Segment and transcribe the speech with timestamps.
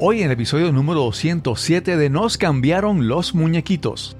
[0.00, 4.16] Hoy en el episodio número 207 de Nos cambiaron los muñequitos.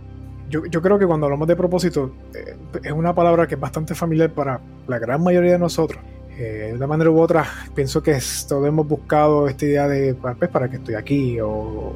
[0.49, 4.31] Yo, creo que cuando hablamos de propósito, eh, es una palabra que es bastante familiar
[4.31, 6.00] para la gran mayoría de nosotros.
[6.39, 8.16] Eh, de una manera u otra, pienso que
[8.48, 11.93] todos hemos buscado esta idea de pues, para qué estoy aquí o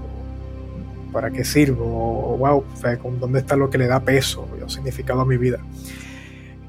[1.12, 2.64] para qué sirvo o wow,
[3.20, 5.60] dónde está lo que le da peso o significado a mi vida.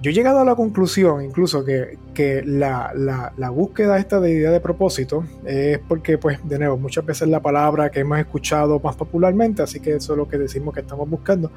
[0.02, 1.98] Yo he llegado a la conclusión, incluso, que,
[2.46, 7.42] la, búsqueda esta de idea de propósito es porque, pues, de nuevo, muchas veces la
[7.42, 11.10] palabra que hemos escuchado más popularmente, así que eso es lo que decimos que estamos
[11.10, 11.52] buscando.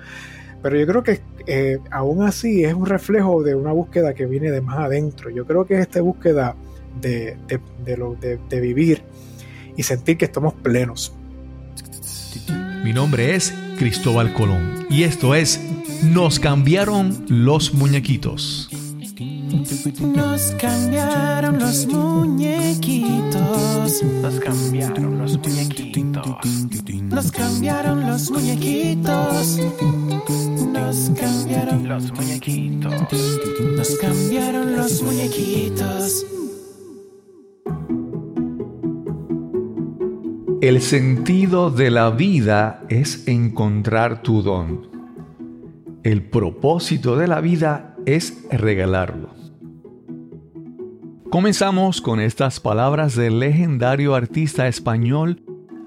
[0.60, 4.50] Pero yo creo que eh, aún así es un reflejo de una búsqueda que viene
[4.50, 5.30] de más adentro.
[5.30, 6.56] Yo creo que es esta búsqueda
[7.00, 9.04] de, de vivir
[9.76, 11.14] y sentir que estamos plenos.
[12.84, 15.60] Mi nombre es Cristóbal Colón y esto es
[16.02, 18.68] Nos cambiaron los muñequitos.
[20.00, 24.02] Nos cambiaron los muñequitos.
[24.20, 26.26] Nos cambiaron los muñequitos.
[27.08, 29.58] Nos cambiaron los muñequitos.
[30.72, 33.40] Nos cambiaron los muñequitos.
[33.76, 36.26] Nos cambiaron los muñequitos.
[40.60, 44.91] El sentido de la vida es encontrar tu don.
[46.04, 49.30] El propósito de la vida es regalarlo.
[51.30, 55.44] Comenzamos con estas palabras del legendario artista español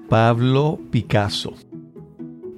[0.08, 1.52] Pablo Picasso.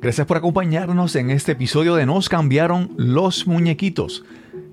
[0.00, 4.24] Gracias por acompañarnos en este episodio de Nos cambiaron los muñequitos,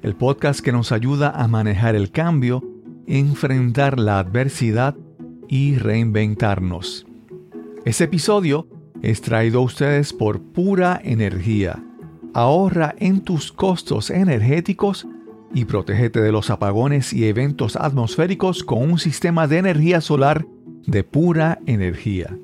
[0.03, 2.63] el podcast que nos ayuda a manejar el cambio,
[3.07, 4.95] enfrentar la adversidad
[5.47, 7.07] y reinventarnos.
[7.83, 8.67] Este episodio
[9.01, 11.83] es traído a ustedes por pura energía.
[12.35, 15.07] Ahorra en tus costos energéticos
[15.53, 20.45] y protégete de los apagones y eventos atmosféricos con un sistema de energía solar
[20.85, 22.37] de pura energía.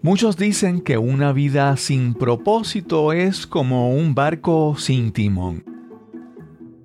[0.00, 5.64] Muchos dicen que una vida sin propósito es como un barco sin timón.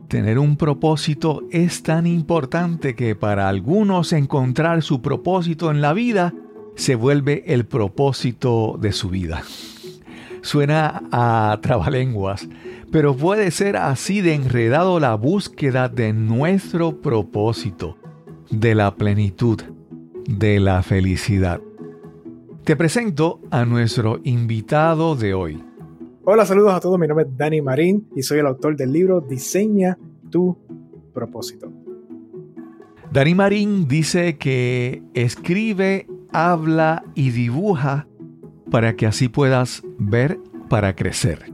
[0.07, 6.33] Tener un propósito es tan importante que para algunos encontrar su propósito en la vida
[6.75, 9.43] se vuelve el propósito de su vida.
[10.43, 12.49] Suena a trabalenguas,
[12.91, 17.97] pero puede ser así de enredado la búsqueda de nuestro propósito,
[18.51, 19.61] de la plenitud,
[20.27, 21.61] de la felicidad.
[22.65, 25.63] Te presento a nuestro invitado de hoy.
[26.25, 26.99] Hola, saludos a todos.
[26.99, 29.97] Mi nombre es Dani Marín y soy el autor del libro Diseña
[30.29, 30.57] tu
[31.13, 31.71] propósito.
[33.13, 38.07] Dani Marín dice que escribe habla y dibuja
[38.69, 41.51] para que así puedas ver para crecer.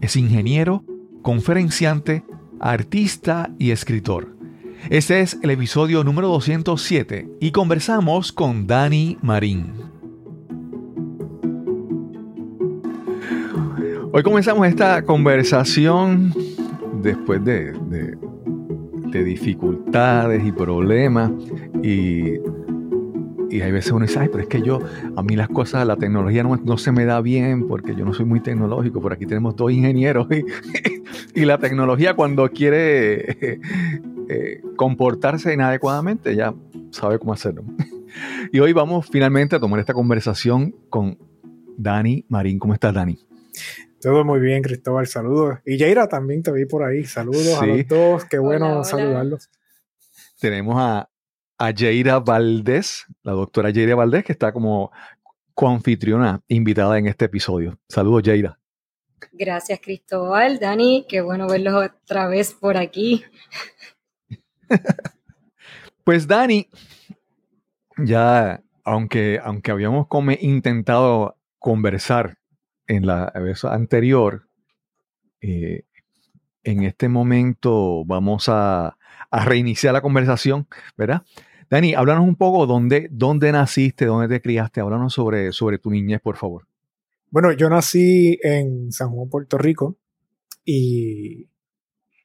[0.00, 0.84] Es ingeniero,
[1.22, 2.24] conferenciante,
[2.58, 4.36] artista y escritor.
[4.88, 9.74] Este es el episodio número 207 y conversamos con Dani Marín.
[14.12, 16.34] Hoy comenzamos esta conversación
[17.02, 17.72] después de,
[19.10, 21.30] de dificultades y problemas
[21.82, 22.38] y
[23.50, 24.80] y hay veces uno dice, ay, pero es que yo,
[25.16, 28.24] a mí las cosas, la tecnología no, se me da bien porque yo no soy
[28.24, 29.00] muy tecnológico.
[29.00, 30.28] Por aquí tenemos dos ingenieros
[31.34, 33.58] y, la tecnología cuando quiere
[34.28, 36.54] eh, comportarse inadecuadamente ya
[36.90, 37.64] sabe cómo hacerlo.
[38.52, 41.18] y hoy vamos finalmente a tomar esta conversación con
[41.76, 42.58] Dani Marín.
[42.58, 43.18] ¿Cómo estás, Dani?
[44.00, 45.06] Todo muy bien, Cristóbal.
[45.06, 45.58] Saludos.
[45.66, 47.04] Y Jaira también te vi por ahí.
[47.04, 48.24] Saludos a los dos.
[48.24, 49.50] Qué bueno saludarlos.
[50.38, 51.09] Tenemos a,
[51.60, 54.90] a Jaira Valdés, la doctora Jaira Valdés, que está como
[55.52, 57.78] coanfitriona invitada en este episodio.
[57.86, 58.58] Saludos, Jaira.
[59.32, 60.58] Gracias, Cristóbal.
[60.58, 63.24] Dani, qué bueno verlos otra vez por aquí.
[66.04, 66.66] pues Dani,
[67.98, 70.06] ya, aunque, aunque habíamos
[70.40, 72.38] intentado conversar
[72.86, 74.48] en la vez anterior,
[75.42, 75.84] eh,
[76.64, 78.96] en este momento vamos a,
[79.30, 80.66] a, reiniciar la conversación,
[80.96, 81.22] ¿verdad?
[81.70, 84.80] Dani, háblanos un poco dónde, dónde naciste, dónde te criaste.
[84.80, 86.66] Háblanos sobre, sobre tu niñez, por favor.
[87.30, 89.96] Bueno, yo nací en San Juan, Puerto Rico.
[90.64, 91.48] Y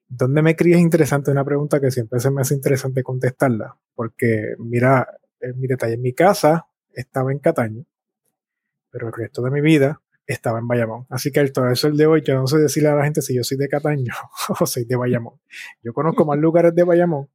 [0.08, 3.78] dónde me crié es interesante, una pregunta que siempre se me hace interesante contestarla.
[3.94, 5.08] Porque, mira,
[5.40, 7.86] eh, mi detalle, en mi casa estaba en Cataño,
[8.90, 11.06] pero el resto de mi vida estaba en Bayamón.
[11.10, 13.36] Así que todo eso el de hoy, yo no sé decirle a la gente si
[13.36, 14.12] yo soy de Cataño
[14.60, 15.36] o soy de Bayamón.
[15.84, 17.28] Yo conozco más lugares de Bayamón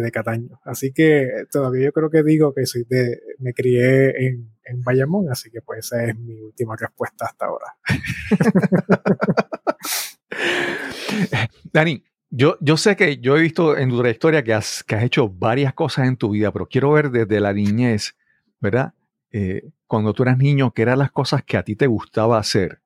[0.00, 0.60] de Cataño.
[0.64, 5.30] Así que todavía yo creo que digo que soy de, me crié en, en Bayamón,
[5.30, 7.76] así que pues esa es mi última respuesta hasta ahora.
[11.72, 15.04] Dani, yo, yo sé que yo he visto en tu trayectoria que has, que has
[15.04, 18.16] hecho varias cosas en tu vida, pero quiero ver desde la niñez,
[18.60, 18.94] ¿verdad?
[19.30, 22.80] Eh, cuando tú eras niño, ¿qué eran las cosas que a ti te gustaba hacer?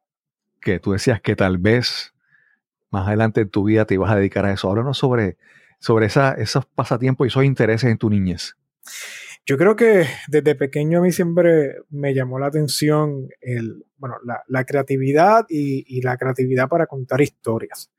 [0.60, 2.12] Que tú decías que tal vez
[2.90, 4.70] más adelante en tu vida te ibas a dedicar a eso.
[4.70, 5.36] Háblanos sobre,
[5.78, 8.56] sobre esa, esos pasatiempos y esos intereses en tu niñez.
[9.46, 14.42] Yo creo que desde pequeño a mí siempre me llamó la atención el, bueno, la,
[14.46, 17.90] la creatividad y, y, la creatividad para contar historias.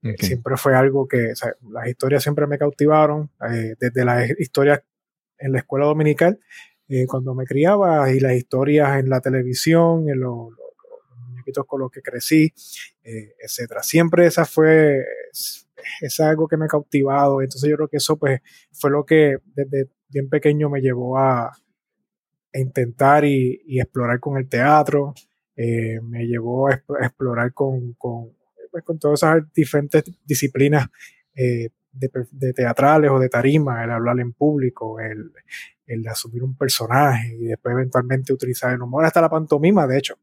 [0.00, 0.16] Okay.
[0.18, 4.82] Siempre fue algo que, o sea, las historias siempre me cautivaron, eh, desde las historias
[5.38, 6.38] en la escuela dominical,
[6.88, 10.58] eh, cuando me criaba, y las historias en la televisión, en los, los,
[11.08, 12.52] los muñequitos con los que crecí,
[13.02, 13.82] eh, etcétera.
[13.82, 15.04] Siempre esa fue,
[16.00, 18.40] es algo que me ha cautivado, entonces yo creo que eso pues
[18.72, 24.36] fue lo que desde bien pequeño me llevó a, a intentar y, y, explorar con
[24.36, 25.14] el teatro,
[25.56, 28.32] eh, me llevó a, explorar con, con,
[28.70, 30.88] pues, con, todas esas diferentes disciplinas
[31.34, 35.32] eh, de, de, teatrales o de tarima, el hablar en público, el,
[35.90, 40.14] el asumir un personaje y después eventualmente utilizar el humor, hasta la pantomima, de hecho,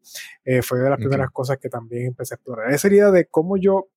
[0.45, 1.07] eh, fue de las okay.
[1.07, 2.71] primeras cosas que también empecé a explorar.
[2.71, 3.89] Esa idea de cómo yo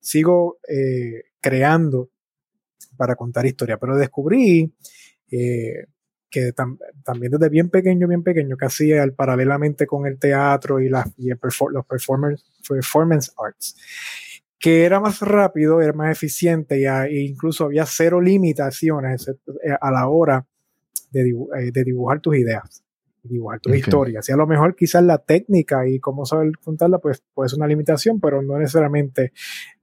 [0.00, 2.10] sigo eh, creando
[2.96, 4.72] para contar historia, pero descubrí
[5.30, 5.86] eh,
[6.30, 10.80] que tam también desde bien pequeño, bien pequeño, que hacía el, paralelamente con el teatro
[10.80, 13.76] y, la, y el perfor los performance, performance arts,
[14.58, 19.90] que era más rápido, era más eficiente y e incluso había cero limitaciones eh, a
[19.90, 20.46] la hora
[21.10, 22.82] de dibujar tus ideas
[23.28, 23.80] dibujar tus okay.
[23.80, 24.28] historias.
[24.28, 27.66] Y a lo mejor quizás la técnica y cómo saber contarla, pues puede ser una
[27.66, 29.32] limitación, pero no necesariamente,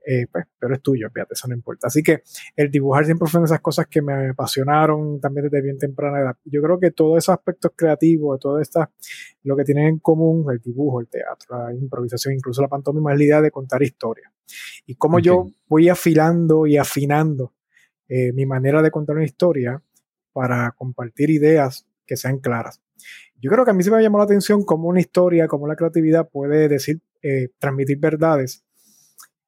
[0.05, 1.87] eh, pues, pero es tuyo, fíjate, eso no importa.
[1.87, 2.23] Así que
[2.55, 6.19] el dibujar siempre fue una de esas cosas que me apasionaron también desde bien temprana
[6.19, 6.37] edad.
[6.45, 8.89] Yo creo que todos esos aspectos creativos, todo esto,
[9.43, 13.19] lo que tienen en común, el dibujo, el teatro, la improvisación, incluso la pantomima, es
[13.19, 14.31] la idea de contar historias.
[14.85, 15.25] Y cómo okay.
[15.25, 17.53] yo voy afilando y afinando
[18.07, 19.81] eh, mi manera de contar una historia
[20.31, 22.81] para compartir ideas que sean claras.
[23.41, 25.75] Yo creo que a mí se me llamó la atención cómo una historia, cómo la
[25.75, 28.63] creatividad puede decir, eh, transmitir verdades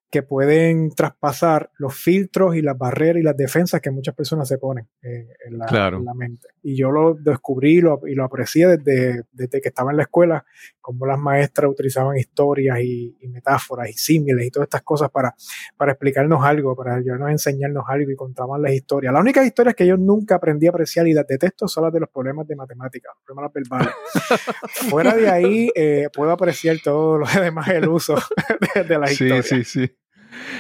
[0.10, 4.58] que pueden traspasar los filtros y las barreras y las defensas que muchas personas se
[4.58, 5.98] ponen en, la, claro.
[5.98, 6.48] en, la, mente.
[6.64, 10.46] Y yo lo descubrí lo, y lo aprecié desde, desde, que estaba en la escuela,
[10.80, 15.36] cómo las maestras utilizaban historias y, y, metáforas y símiles y todas estas cosas para,
[15.76, 19.12] para explicarnos algo, para ayudarnos a enseñarnos algo y contaban las historias.
[19.12, 22.00] Las únicas historias que yo nunca aprendí a apreciar y las detesto son las de
[22.00, 23.94] los problemas de matemáticas, los problemas verbales.
[24.90, 28.16] Fuera de ahí, eh, puedo apreciar todo lo demás, el uso
[28.76, 29.46] de, de las sí, historias.
[29.46, 29.97] Sí, sí, sí.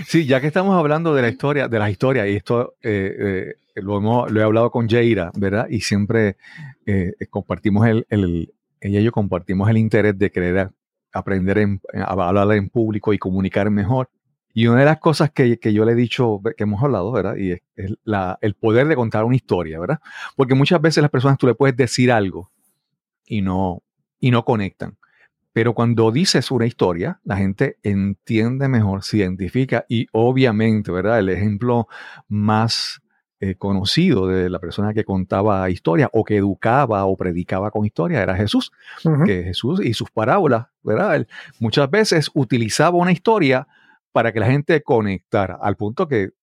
[0.05, 3.81] Sí, ya que estamos hablando de la historia, de las historias, y esto eh, eh,
[3.81, 5.67] lo, hemos, lo he hablado con Jaira, ¿verdad?
[5.69, 6.37] Y siempre
[6.85, 10.71] eh, compartimos el, el, ella y yo compartimos el interés de querer
[11.11, 14.09] aprender en, a hablar en público y comunicar mejor.
[14.53, 17.35] Y una de las cosas que, que yo le he dicho, que hemos hablado, ¿verdad?
[17.35, 19.99] Y es, es la, el poder de contar una historia, ¿verdad?
[20.35, 22.51] Porque muchas veces las personas tú le puedes decir algo
[23.25, 23.83] y no,
[24.19, 24.97] y no conectan.
[25.57, 31.17] Pero cuando dices una historia, la gente entiende mejor, se identifica y obviamente, ¿verdad?
[31.17, 31.87] El ejemplo
[32.27, 33.01] más
[33.39, 38.21] eh, conocido de la persona que contaba historia o que educaba o predicaba con historia
[38.21, 38.71] era Jesús.
[39.03, 39.25] Uh -huh.
[39.25, 41.15] Que Jesús y sus parábolas, ¿verdad?
[41.15, 41.27] Él
[41.59, 43.67] muchas veces utilizaba una historia
[44.11, 46.33] para que la gente conectara, al punto que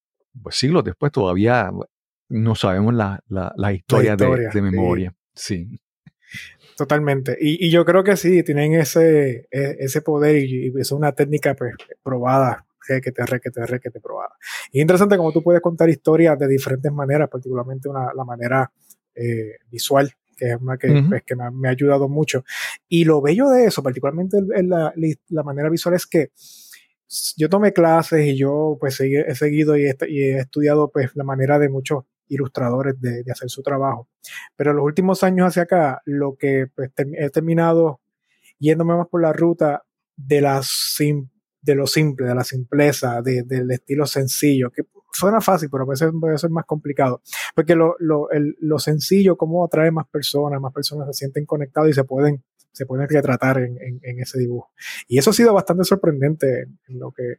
[0.42, 1.70] pues, siglos después todavía
[2.30, 5.14] no sabemos la, la, la historia, la historia de, de, memoria.
[5.34, 5.68] sí.
[5.70, 5.83] sí.
[6.76, 7.36] Totalmente.
[7.40, 11.12] Y, y, yo creo que sí, tienen ese, e, ese poder y, y es una
[11.12, 14.34] técnica pues, probada, que te re, que te re, que te probada.
[14.72, 18.70] Y es interesante como tú puedes contar historias de diferentes maneras, particularmente una, la manera
[19.14, 21.08] eh, visual, que es una que, uh -huh.
[21.08, 22.44] pues, que me, me, ha ayudado mucho.
[22.88, 24.92] Y lo bello de eso, particularmente en la,
[25.28, 26.30] la manera visual, es que
[27.36, 31.22] yo tomé clases y yo pues he seguido y he, y he estudiado pues la
[31.22, 34.08] manera de muchos ilustradores de, hacer su trabajo.
[34.56, 38.00] Pero en los últimos años hacia acá, lo que pues, he terminado
[38.58, 39.84] yéndome más por la ruta
[40.16, 40.62] de, la
[41.62, 45.88] de lo simple, de la simpleza, de, del estilo sencillo, que suena fácil, pero a
[45.88, 47.22] veces puede ser más complicado.
[47.54, 51.90] Porque lo, lo, el, lo sencillo, cómo atrae más personas, más personas se sienten conectados
[51.90, 52.42] y se pueden
[52.74, 54.72] se pueden retratar en, ese dibujo.
[55.06, 57.36] Y eso ha sido bastante sorprendente en lo que,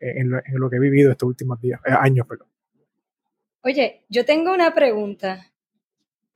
[0.00, 2.48] en, lo, que he vivido estos últimos días, eh, años, perdón.
[3.62, 5.50] Oye, yo tengo una pregunta.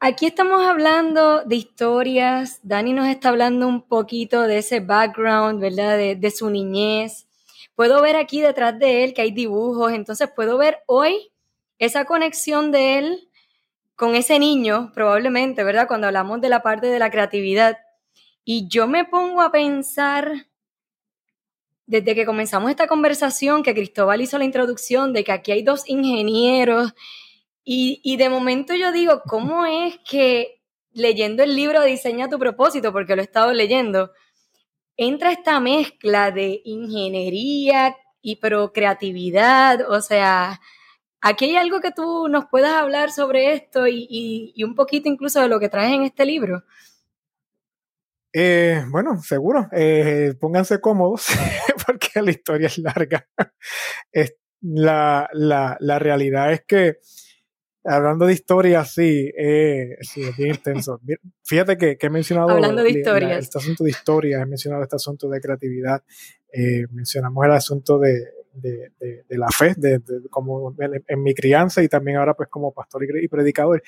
[0.00, 5.96] Aquí estamos hablando de historias, Dani nos está hablando un poquito de ese background, ¿verdad?
[5.96, 7.28] De, de, su niñez.
[7.76, 11.30] Puedo ver aquí detrás de él que hay dibujos, entonces puedo ver hoy
[11.78, 13.28] esa conexión de él
[13.94, 15.86] con ese niño, probablemente, ¿verdad?
[15.86, 17.78] Cuando hablamos de la parte de la creatividad.
[18.44, 20.48] Y yo me pongo a pensar,
[21.86, 25.88] desde que comenzamos esta conversación, que Cristóbal hizo la introducción de que aquí hay dos
[25.88, 26.94] ingenieros,
[27.64, 30.60] y, de momento yo digo, ¿cómo es que
[30.92, 34.10] leyendo el libro Diseña tu propósito, porque lo he estado leyendo,
[34.96, 40.60] entra esta mezcla de ingeniería y pero creatividad, o sea,
[41.20, 45.08] aquí hay algo que tú nos puedas hablar sobre esto y, y, y un poquito
[45.08, 46.64] incluso de lo que traes en este libro.
[48.32, 49.68] Eh, bueno, seguro.
[49.72, 51.26] Eh, pónganse cómodos
[51.86, 53.28] porque la historia es larga.
[54.10, 56.98] Es, la, la, la, realidad es que,
[57.84, 61.00] hablando de historia, sí, eh, sí, es bien intenso.
[61.44, 63.44] Fíjate que, que he mencionado hablando de historias.
[63.44, 66.02] Este asunto de historia, he mencionado este asunto de creatividad,
[66.52, 71.34] eh, mencionamos el asunto de, de, de, de la fe, de, como en, en, mi
[71.34, 73.82] crianza y también ahora pues como pastor y, y predicador.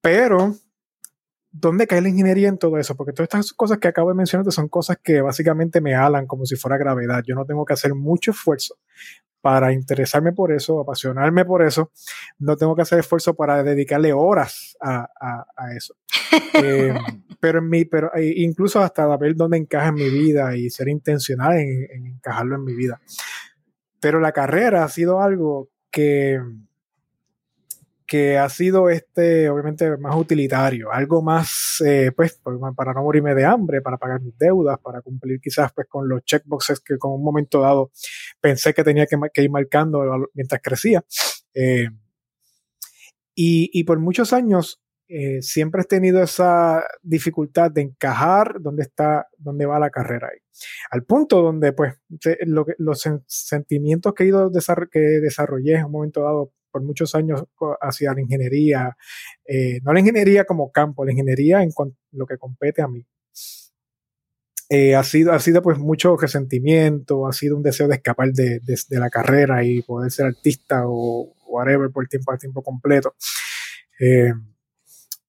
[0.00, 0.54] Pero
[1.52, 2.96] ¿dónde cae la ingeniería en todo eso?
[2.96, 6.46] Porque todas estas cosas que acabo de mencionar son cosas que básicamente me alan como
[6.46, 7.22] si fuera gravedad.
[7.26, 8.76] Yo no tengo que hacer mucho esfuerzo
[9.42, 11.92] para interesarme por eso, apasionarme por eso.
[12.38, 15.94] No tengo que hacer esfuerzo para dedicarle horas a, a, a eso.
[16.54, 16.94] eh,
[17.38, 20.88] pero en mi, pero eh, incluso hasta ver dónde encaja en mi vida y ser
[20.88, 23.00] intencional en, en encajarlo en mi vida.
[24.00, 26.40] Pero la carrera ha sido algo que,
[28.12, 32.38] que ha sido este, obviamente, más utilitario, algo más, eh, pues,
[32.76, 36.22] para no morirme de hambre, para pagar mis deudas, para cumplir quizás, pues, con los
[36.22, 37.90] checkboxes que con un momento dado
[38.38, 41.02] pensé que tenía que, ir marcando mientras crecía.
[41.54, 41.88] Eh,
[43.34, 49.26] y, y, por muchos años eh, siempre he tenido esa dificultad de encajar dónde está,
[49.38, 50.40] dónde va la carrera ahí.
[50.90, 51.94] Al punto donde, pues,
[52.76, 54.50] los sentimientos que he ido
[54.90, 57.44] que desarrollé en un momento dado por muchos años
[57.80, 58.96] hacia la ingeniería,
[59.46, 61.70] eh, no la ingeniería como campo, la ingeniería en
[62.12, 63.06] lo que compete a mí.
[64.68, 68.58] Eh, ha, sido, ha sido pues mucho resentimiento, ha sido un deseo de escapar de,
[68.60, 73.14] de, de la carrera y poder ser artista o whatever por tiempo a tiempo completo.
[74.00, 74.32] Eh,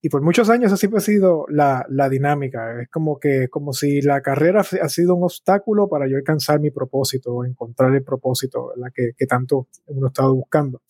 [0.02, 2.82] y por muchos años así ha sido la, la, dinámica.
[2.82, 6.72] Es como que, como si la carrera ha sido un obstáculo para yo alcanzar mi
[6.72, 10.82] propósito, encontrar el propósito la que, que tanto uno ha estado buscando.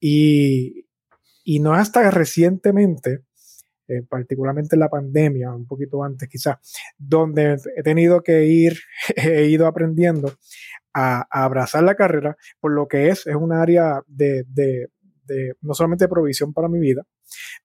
[0.00, 0.86] Y,
[1.44, 3.24] y no hasta recientemente,
[3.88, 6.58] eh, particularmente en la pandemia, un poquito antes quizás,
[6.98, 8.78] donde he tenido que ir,
[9.16, 10.34] he ido aprendiendo
[10.92, 14.88] a, abrazar la carrera por lo que es, es un área de, de,
[15.24, 17.06] de no solamente provisión para mi vida,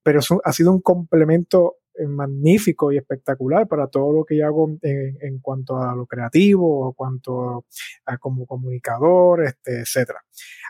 [0.02, 4.78] pero un, ha sido un complemento magnífico y espectacular para todo lo que yo hago
[4.82, 7.66] en, en cuanto a lo creativo, en cuanto
[8.06, 10.24] a como comunicador, este, etcétera.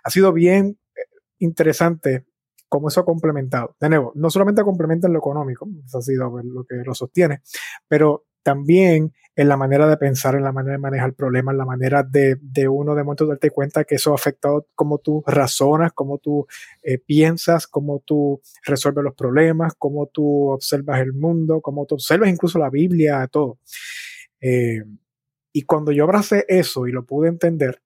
[0.03, 0.77] Ha sido bien
[1.43, 2.25] interesante
[2.67, 3.75] cómo eso ha complementado.
[3.79, 7.41] De nuevo, no solamente complementa en lo económico, eso ha sido lo que lo sostiene,
[7.87, 11.65] pero también en la manera de pensar, en la manera de manejar problemas, en la
[11.65, 15.91] manera de, de uno de momento darte cuenta que eso ha afectado cómo tú razonas,
[15.93, 16.45] cómo tú
[16.83, 22.29] eh, piensas, cómo tú resuelves los problemas, cómo tú observas el mundo, cómo tú observas
[22.29, 23.59] incluso la Biblia, todo.
[24.39, 24.83] Eh,
[25.51, 27.81] y cuando yo abracé eso y lo pude entender,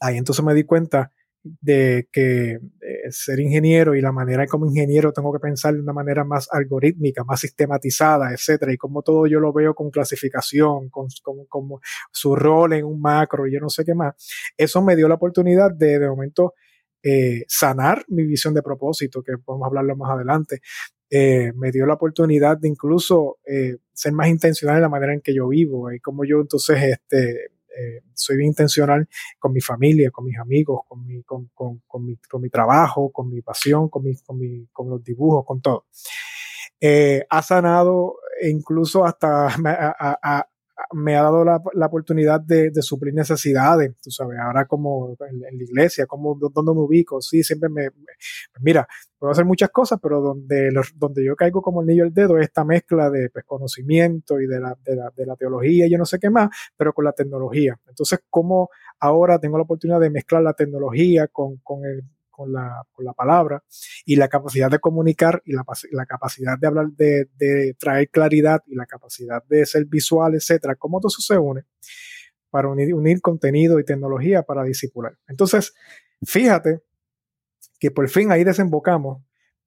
[0.00, 1.12] ahí entonces me di cuenta
[1.44, 5.92] de que eh, ser ingeniero y la manera como ingeniero tengo que pensar de una
[5.92, 11.08] manera más algorítmica, más sistematizada, etcétera, y como todo yo lo veo con clasificación, con,
[11.48, 11.80] con,
[12.12, 14.14] su rol en un macro yo no sé qué más,
[14.56, 16.54] eso me dio la oportunidad de de momento
[17.02, 20.60] eh, sanar mi visión de propósito, que podemos hablarlo más adelante.
[21.10, 23.38] Eh, me dio la oportunidad de incluso
[23.92, 27.50] ser más intencional en la manera en que yo vivo y como yo entonces este,
[27.78, 32.04] eh, soy bien intencional con mi familia, con mis amigos, con mi, con, con, con
[32.04, 35.86] mi, con mi trabajo, con mi pasión, con, mi, mi, con los dibujos, con todo.
[36.80, 39.48] Eh, ha sanado incluso hasta
[40.92, 45.40] me ha dado la, la oportunidad de, de, suplir necesidades, tú sabes, ahora como en,
[45.40, 47.88] la iglesia, como donde me ubico, sí, siempre me,
[48.60, 48.86] mira,
[49.18, 52.46] puedo hacer muchas cosas, pero donde, donde yo caigo como el niño el dedo es
[52.46, 55.98] esta mezcla de pues, conocimiento y de la, de, la, de la teología y yo
[55.98, 57.78] no sé qué más, pero con la tecnología.
[57.88, 62.84] Entonces, ¿cómo ahora tengo la oportunidad de mezclar la tecnología con, con el con la,
[62.90, 63.62] con la, palabra
[64.04, 68.62] y la capacidad de comunicar y la, la capacidad de hablar, de, de, traer claridad
[68.66, 71.64] y la capacidad de ser visual, etcétera, cómo todo eso se une
[72.50, 75.16] para unir, unir contenido y tecnología para discipular.
[75.26, 75.74] Entonces,
[76.22, 76.82] fíjate
[77.78, 79.22] que por fin ahí desembocamos,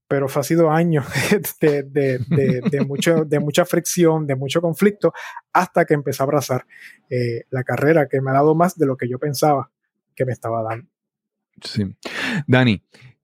[0.08, 1.06] pero ha sido años
[1.62, 5.14] de, de, de, de, mucho, de mucha fricción, de mucho conflicto,
[5.52, 6.66] hasta que empecé a abrazar
[7.10, 9.72] eh, la carrera que me ha dado más de lo que yo pensaba
[10.16, 10.88] que me estaba dando.
[11.62, 11.84] Sí.
[12.48, 12.82] Dani,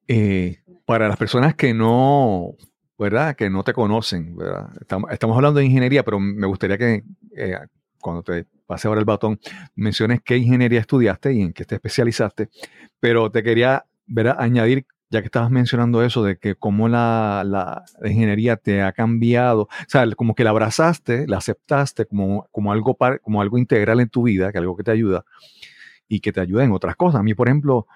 [0.07, 2.55] eh, para las personas que no,
[2.97, 3.35] ¿verdad?
[3.35, 4.35] Que no te conocen.
[4.79, 7.03] Estamos, estamos hablando de ingeniería, pero me gustaría que
[7.35, 7.57] eh,
[7.99, 9.39] cuando te pase ahora el batón,
[9.75, 12.49] menciones qué ingeniería estudiaste y en qué te especializaste.
[12.99, 14.35] Pero te quería, ¿verdad?
[14.39, 19.63] Añadir ya que estabas mencionando eso de que cómo la, la ingeniería te ha cambiado,
[19.63, 23.99] o sea, como que la abrazaste, la aceptaste como, como, algo, par- como algo integral
[23.99, 25.25] en tu vida, que algo que te ayuda
[26.07, 27.19] y que te ayuda en otras cosas.
[27.19, 27.87] A mí, por ejemplo,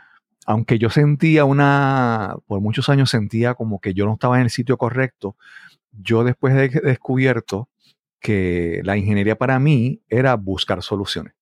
[0.46, 4.50] aunque yo sentía una, por muchos años sentía como que yo no estaba en el
[4.50, 5.36] sitio correcto,
[5.92, 7.70] yo después he descubierto
[8.20, 11.34] que la ingeniería para mí era buscar soluciones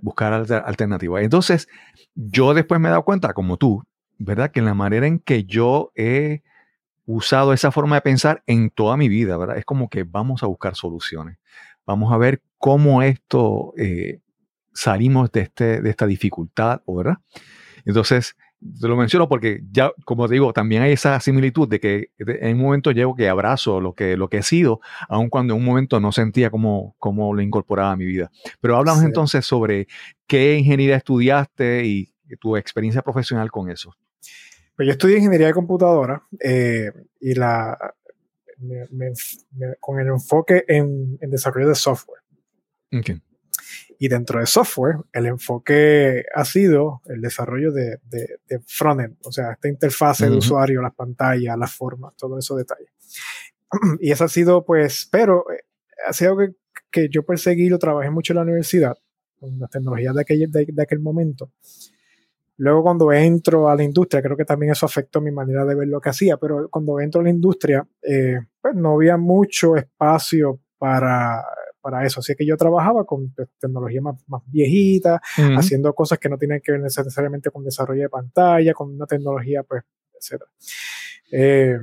[0.00, 1.24] buscar alter- alternativas.
[1.24, 1.68] Entonces,
[2.14, 3.82] yo después me he dado cuenta, como tú,
[4.16, 4.50] ¿verdad?
[4.52, 6.42] Que en la manera en que yo he
[7.04, 9.58] usado esa forma de pensar en toda mi vida, ¿verdad?
[9.58, 11.38] Es como que vamos a buscar soluciones.
[11.84, 14.20] Vamos a ver cómo esto eh,
[14.72, 17.18] salimos de, este, de esta dificultad, ¿o ¿verdad?
[17.86, 18.36] Entonces,
[18.80, 22.56] te lo menciono porque ya, como te digo, también hay esa similitud de que en
[22.56, 25.64] un momento llego que abrazo lo que, lo que he sido, aun cuando en un
[25.66, 28.30] momento no sentía cómo, cómo lo incorporaba a mi vida.
[28.60, 29.06] Pero háblanos Sí.
[29.06, 29.86] entonces sobre
[30.26, 33.94] qué ingeniería estudiaste y tu experiencia profesional con eso.
[34.74, 36.90] Pues yo estudié ingeniería de computadora eh,
[37.20, 37.78] y la
[38.58, 39.12] me- me-
[39.52, 42.20] me- con el enfoque en, en desarrollo de software.
[42.92, 43.10] Ok.
[43.98, 49.32] Y dentro de software, el enfoque ha sido el desarrollo de, de, de frontend, o
[49.32, 50.38] sea, esta interfase de Ujú.
[50.38, 52.90] usuario, las pantallas, las formas, todos esos detalles.
[54.00, 55.64] Y eso ha sido, pues, pero eh,
[56.06, 56.54] ha sido algo que,
[56.90, 58.96] que yo perseguí, lo trabajé mucho en la universidad,
[59.38, 61.52] con las tecnologías de aquel, de, de aquel momento.
[62.58, 65.88] Luego cuando entro a la industria, creo que también eso afectó mi manera de ver
[65.88, 70.60] lo que hacía, pero cuando entro a la industria, eh, pues no había mucho espacio
[70.78, 71.44] para,
[71.86, 72.18] para eso.
[72.18, 75.20] Así que yo trabajaba con tecnología más, más viejita,
[75.56, 79.62] haciendo cosas que no tienen que ver necesariamente con desarrollo de pantalla, con una tecnología,
[79.62, 79.84] pues,
[80.20, 80.42] etc.
[81.30, 81.78] Eh,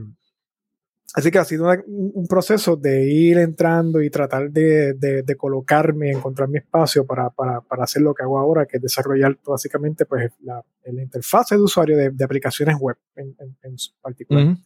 [1.13, 5.35] así que ha sido una- un proceso de ir entrando y tratar de, de- de
[5.35, 9.37] colocarme, encontrar mi espacio para, para- para hacer lo que hago ahora, que es desarrollar
[9.45, 14.45] básicamente pues, la, la interfase de usuario de, de aplicaciones web en, en- en particular.
[14.47, 14.57] Ujú.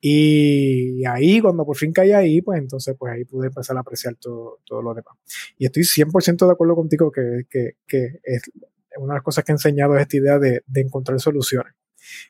[0.00, 4.16] Y ahí, cuando por fin caí ahí, pues entonces pues ahí pude empezar a apreciar
[4.16, 5.14] todo, todo lo demás.
[5.58, 8.42] Y estoy 100% de acuerdo contigo que, que, que es
[8.96, 11.72] una de las cosas que he enseñado es esta idea de, de encontrar soluciones.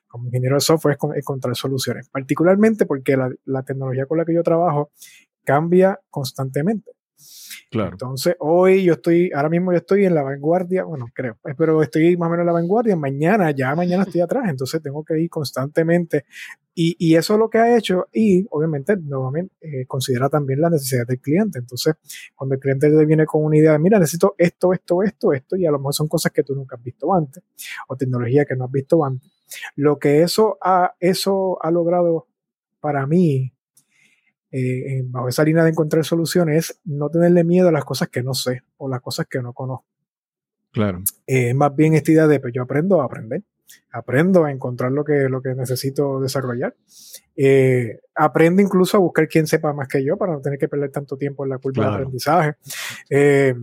[0.06, 4.24] Como ingeniero de software es con- encontrar soluciones, particularmente porque la, la tecnología con la
[4.24, 4.90] que yo trabajo
[5.44, 6.92] cambia constantemente.
[7.70, 7.92] Claro.
[7.92, 11.82] Entonces, hoy yo estoy, ahora mismo yo estoy en la vanguardia, bueno, creo, eh, pero
[11.82, 15.18] estoy más o menos en la vanguardia, mañana, ya mañana estoy atrás, entonces tengo que
[15.20, 16.24] ir constantemente.
[16.74, 20.70] Y, y eso es lo que ha hecho, y obviamente, nuevamente, eh, considera también la
[20.70, 21.58] necesidad del cliente.
[21.58, 21.94] Entonces,
[22.34, 25.56] cuando el cliente te viene con una idea de, mira, necesito esto, esto, esto, esto,
[25.56, 27.42] y a lo mejor son cosas que tú nunca has visto antes,
[27.88, 29.30] o tecnología que no has visto antes.
[29.76, 32.26] Lo que eso ha, eso ha logrado
[32.80, 33.52] para mí,
[34.50, 38.22] eh, bajo esa línea de encontrar soluciones, es no tenerle miedo a las cosas que
[38.22, 39.86] no sé o las cosas que no conozco.
[40.72, 40.98] Claro.
[41.26, 43.42] Eh, es más bien esta idea de, pues yo aprendo a aprender,
[43.90, 46.74] aprendo a encontrar lo que, lo que necesito desarrollar.
[47.36, 50.90] Eh, aprendo incluso a buscar quien sepa más que yo para no tener que perder
[50.90, 51.90] tanto tiempo en la curva Claro.
[51.90, 52.56] de aprendizaje.
[53.08, 53.54] Eh,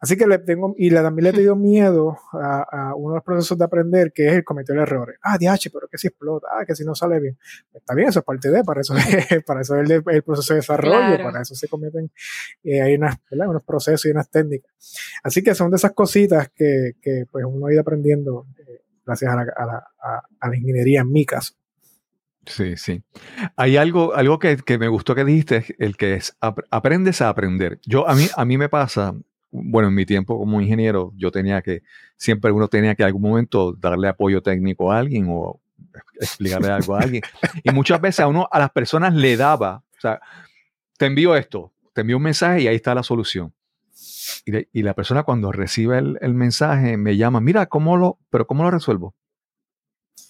[0.00, 3.16] así que le tengo, y le, también le he tenido miedo a, a uno de
[3.18, 5.18] los procesos de aprender, que es el cometer errores.
[5.22, 7.38] Ah, DH, pero que si explota, ah, que si no sale bien.
[7.72, 8.94] Está bien, eso es parte de, para eso,
[9.46, 11.24] para eso es el, el proceso de desarrollo, Claro.
[11.24, 12.10] para eso se cometen,
[12.62, 13.48] eh, hay unas, ¿verdad?
[13.48, 14.72] unos procesos y unas técnicas.
[15.22, 19.32] Así que son de esas cositas que, que pues uno ha ido aprendiendo eh, gracias
[19.32, 21.54] a la, a, la, a la ingeniería en mi caso.
[22.46, 23.02] Sí, sí.
[23.56, 27.30] Hay algo, algo que, que me gustó que dijiste, el que es ap- aprendes a
[27.30, 27.80] aprender.
[27.86, 29.14] Yo, a mí, a mí me pasa,
[29.62, 31.82] bueno, en mi tiempo como ingeniero, yo tenía que,
[32.16, 35.60] siempre uno tenía que en algún momento darle apoyo técnico a alguien o
[36.20, 37.22] explicarle algo a alguien.
[37.62, 40.20] Y muchas veces a uno, a las personas le daba, o sea,
[40.98, 43.52] te envío esto, te envío un mensaje y ahí está la solución.
[44.44, 48.18] Y, de- y la persona cuando recibe el, el mensaje me llama, mira, ¿cómo lo,
[48.30, 49.14] pero cómo lo resuelvo?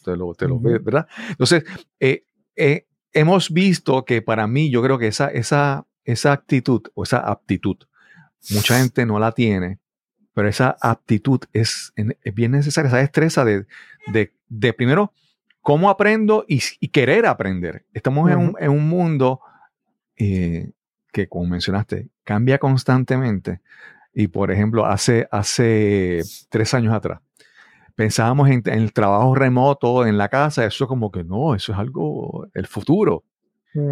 [0.04, 1.06] Te lo, te lo ve, ¿verdad?
[1.30, 1.64] Entonces,
[1.98, 2.24] eh,
[2.56, 7.18] eh, hemos visto que para mí, yo creo que esa, esa, esa actitud o esa
[7.20, 7.76] aptitud,
[8.50, 9.78] mucha gente no la tiene,
[10.34, 13.66] pero esa aptitud es, en- es bien necesaria, esa destreza de,
[14.12, 15.12] de, de primero,
[15.62, 17.84] cómo aprendo y, y querer aprender.
[17.94, 18.56] Estamos en, un, Ujú.
[18.58, 19.40] en un mundo
[20.16, 20.72] eh,
[21.12, 23.60] que, como mencionaste, cambia constantemente.
[24.12, 27.20] Y, por ejemplo, hace, hace tres años atrás,
[27.96, 31.78] pensábamos en, en el trabajo remoto en la casa, eso como que no, eso es
[31.78, 33.24] algo, el futuro.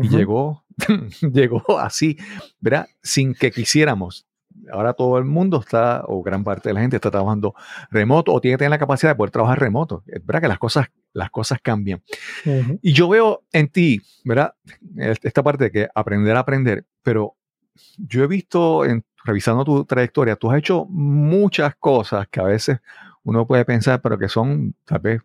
[0.02, 0.64] Y llegó,
[1.32, 2.16] llegó así,
[2.60, 2.86] ¿verdad?
[3.02, 4.26] Sin que quisiéramos.
[4.70, 7.54] Ahora todo el mundo está, o gran parte de la gente está trabajando
[7.90, 10.02] remoto o tiene que tener la capacidad de poder trabajar remoto.
[10.06, 12.02] Es verdad que las cosas, las cosas cambian.
[12.44, 12.78] Ujú.
[12.82, 14.54] Y yo veo en ti, ¿verdad?
[14.96, 17.36] Esta parte de que aprender a aprender, pero
[17.96, 22.80] yo he visto, en, revisando tu trayectoria, tú has hecho muchas cosas que a veces
[23.24, 25.22] uno puede pensar, pero que son tal vez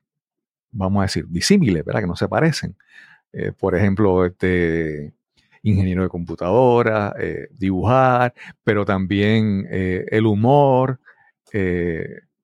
[0.71, 2.01] vamos a decir, disímiles, ¿verdad?
[2.01, 2.75] Que no se parecen.
[3.33, 5.13] Eh, por ejemplo, este
[5.69, 10.99] ingeniero de computadora, eh, dibujar, pero también eh, el humor,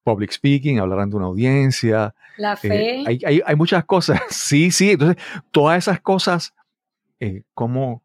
[0.04, 2.14] public speaking, hablar ante una audiencia.
[2.38, 3.04] La fe.
[3.06, 4.20] Hay, hay, hay, muchas cosas.
[4.30, 4.92] Sí, sí.
[4.92, 6.54] Entonces, todas esas cosas,
[7.54, 8.02] ¿cómo,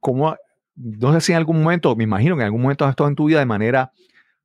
[0.00, 0.36] ¿cómo,
[0.76, 3.16] no sé si en algún momento, me imagino que en algún momento has estado en
[3.16, 3.92] tu vida de manera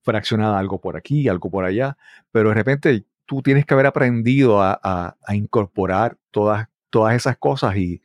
[0.02, 1.98] fraccionada, algo por aquí, algo por allá,
[2.32, 7.76] pero de repente tú tienes que haber aprendido a, a, incorporar todas, todas esas cosas
[7.76, 8.02] y,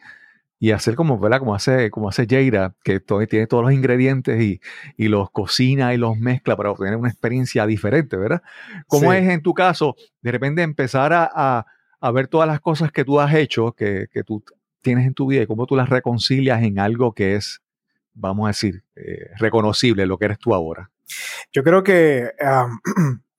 [0.63, 1.41] y, hacer como, ¿verdad?
[1.41, 4.61] Como hace, como hace Jaira, que todo, tiene todos los ingredientes y,
[4.97, 8.43] y, los cocina y los mezcla para obtener una experiencia diferente, ¿verdad?
[8.87, 11.67] ¿Cómo es en tu caso de repente empezar a,
[12.01, 14.45] a, ver todas las cosas que tú has hecho, que, que, tú
[14.81, 17.61] tienes en tu vida y cómo tú las reconcilias en algo que es,
[18.15, 20.91] vamos a decir, eh, reconocible, lo que eres tú ahora?
[21.53, 22.31] Yo creo que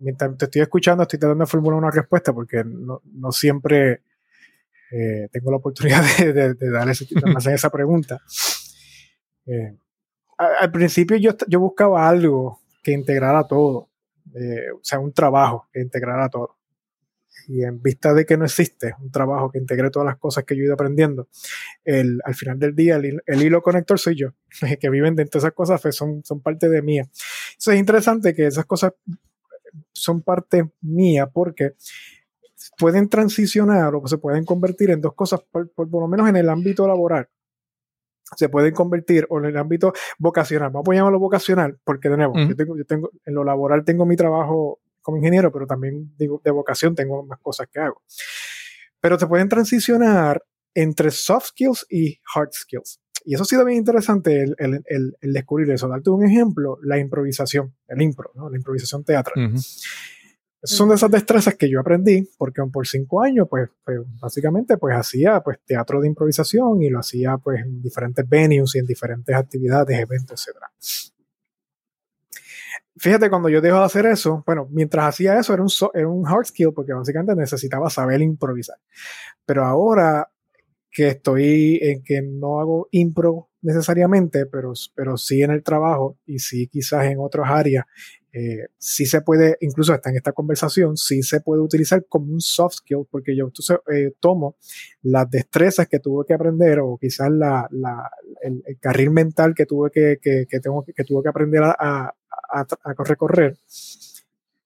[0.00, 3.00] mientras te estoy escuchando, estoy tratando de formular una respuesta porque no,
[3.30, 4.02] siempre
[4.92, 8.20] eh, tengo la oportunidad de, dar ese, hacer esa pregunta.
[9.46, 9.76] Eh,
[10.36, 13.88] al principio yo, yo buscaba algo que integrara todo,
[14.34, 16.58] eh, o sea, un trabajo que integrara todo.
[17.48, 20.54] Y en vista de que no existe un trabajo que integre todas las cosas que
[20.54, 21.28] yo he ido aprendiendo,
[21.84, 24.34] el, al final del día el, hilo conector soy yo,
[24.80, 26.98] que viven dentro de esas cosas pues son, son parte de mí.
[26.98, 28.92] Eso es interesante que esas cosas
[29.92, 31.74] son parte mía porque
[32.78, 36.86] pueden transicionar o se pueden convertir en dos cosas, por, lo menos en el ámbito
[36.86, 37.28] laboral.
[38.36, 40.70] Se pueden convertir o en el ámbito vocacional.
[40.70, 44.06] Vamos a llamarlo vocacional porque, de nuevo, yo, tengo, yo tengo, en lo laboral tengo
[44.06, 48.02] mi trabajo como ingeniero, pero también digo, de vocación tengo más cosas que hago.
[49.00, 50.42] Pero se pueden transicionar
[50.74, 53.00] entre soft skills y hard skills.
[53.24, 55.88] Y eso ha sido bien interesante el, el, el, descubrir eso.
[55.88, 58.50] Darte un ejemplo, la improvisación, el impro, ¿no?
[58.50, 59.54] la improvisación teatral.
[60.64, 64.96] Son de esas destrezas que yo aprendí porque por cinco años, pues, pues, básicamente, pues
[64.96, 69.34] hacía pues teatro de improvisación y lo hacía pues en diferentes venues y en diferentes
[69.34, 70.58] actividades, eventos, etc.
[72.96, 76.26] Fíjate, cuando yo dejo de hacer eso, bueno, mientras hacía eso era un, era un
[76.26, 78.76] hard skill porque básicamente necesitaba saber improvisar.
[79.44, 80.30] Pero ahora
[80.90, 86.38] que estoy en que no hago impro necesariamente, pero, pero sí en el trabajo y
[86.38, 87.86] sí quizás en otras áreas,
[88.32, 92.40] eh, sí se puede, incluso hasta en esta conversación, sí se puede utilizar como un
[92.40, 94.56] soft skill, porque yo entonces eh, tomo
[95.02, 98.10] las destrezas que tuve que aprender o quizás la, la,
[98.42, 102.12] el, carril mental que tuve que, que, que tengo, que tuve que aprender a, a,
[102.52, 103.58] a recorrer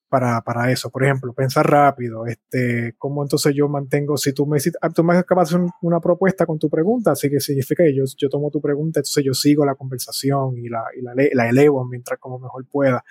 [0.08, 0.90] para, para, eso.
[0.90, 5.16] Por ejemplo, pensar rápido, este, cómo entonces yo mantengo, si tú me, si, tú me
[5.16, 8.50] acabas de hacer una propuesta con tu pregunta, así que significa que yo, yo tomo
[8.50, 12.38] tu pregunta, entonces yo sigo la conversación y la, y la, la elevo mientras como
[12.38, 13.04] mejor pueda.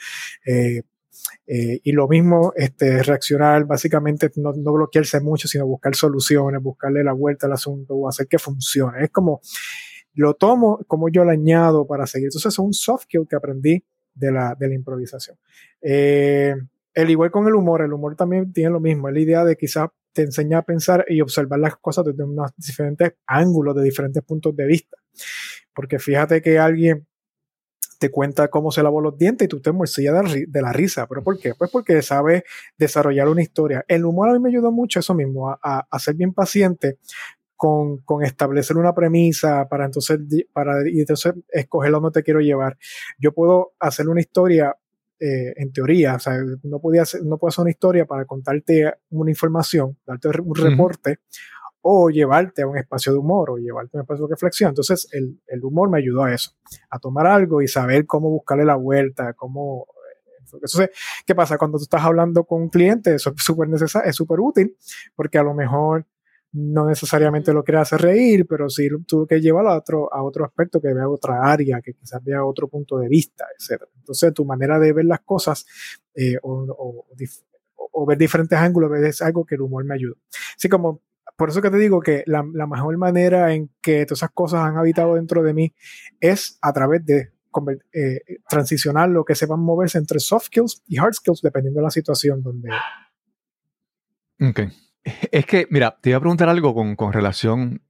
[0.45, 0.81] Eh,
[1.47, 7.03] eh, y lo mismo, este, reaccionar, básicamente no, no bloquearse mucho, sino buscar soluciones, buscarle
[7.03, 9.03] la vuelta al asunto o hacer que funcione.
[9.03, 9.41] Es como,
[10.15, 12.27] lo tomo, como yo lo añado para seguir.
[12.27, 15.37] Entonces es un soft skill que aprendí de la, de la improvisación.
[15.81, 16.55] Eh,
[16.95, 19.55] el igual con el humor, el humor también tiene lo mismo, es la idea de
[19.55, 24.23] quizás te enseña a pensar y observar las cosas desde unos diferentes ángulos, de diferentes
[24.23, 24.97] puntos de vista.
[25.73, 27.05] Porque fíjate que alguien
[27.99, 31.05] te cuenta cómo se lavó los dientes y tú te morcillas de, la risa.
[31.07, 31.53] ¿Pero por qué?
[31.53, 32.45] Pues porque sabe
[32.77, 33.83] desarrollar una historia.
[33.89, 36.97] El humor a mí me ayudó mucho eso mismo, a, ser bien paciente
[37.57, 40.19] con, con, establecer una premisa para entonces,
[40.53, 42.77] para, y entonces escoger dónde te quiero llevar.
[43.17, 44.75] Yo puedo hacer una historia
[45.19, 48.93] eh, en teoría, o sea, no, podía hacer, no puedo hacer una historia para contarte
[49.09, 51.19] una información, darte un reporte,
[51.81, 54.69] o llevarte a un espacio de humor, o llevarte a un espacio de reflexión.
[54.69, 56.51] Entonces, el, el, humor me ayudó a eso,
[56.89, 59.87] a tomar algo y saber cómo buscarle la vuelta, cómo...
[60.51, 60.89] Entonces,
[61.25, 61.57] ¿qué pasa?
[61.57, 64.75] Cuando tú estás hablando con un cliente, eso es súper necesario, es súper útil,
[65.15, 66.05] porque a lo mejor
[66.55, 70.45] no necesariamente lo quiere hacer reír, pero sí tú que lleva a otro, a otro
[70.45, 73.83] aspecto, que vea otra área, que quizás vea otro punto de vista, etc.
[73.97, 75.65] Entonces, tu manera de ver las cosas
[76.15, 77.05] eh, o,
[78.07, 80.15] ver diferentes ángulos es algo que el humor me ayuda.
[80.55, 81.01] Así como,
[81.35, 84.77] por eso que te digo que la, mejor manera en que todas esas cosas han
[84.77, 85.73] habitado dentro de mí
[86.21, 87.33] es a través de
[87.93, 91.91] eh, transicionar lo que sepan moverse entre soft skills y hard skills, dependiendo de la
[91.91, 92.69] situación donde...
[94.39, 94.69] Okay.
[95.31, 97.81] Es que, mira, te iba a preguntar algo con, con relación.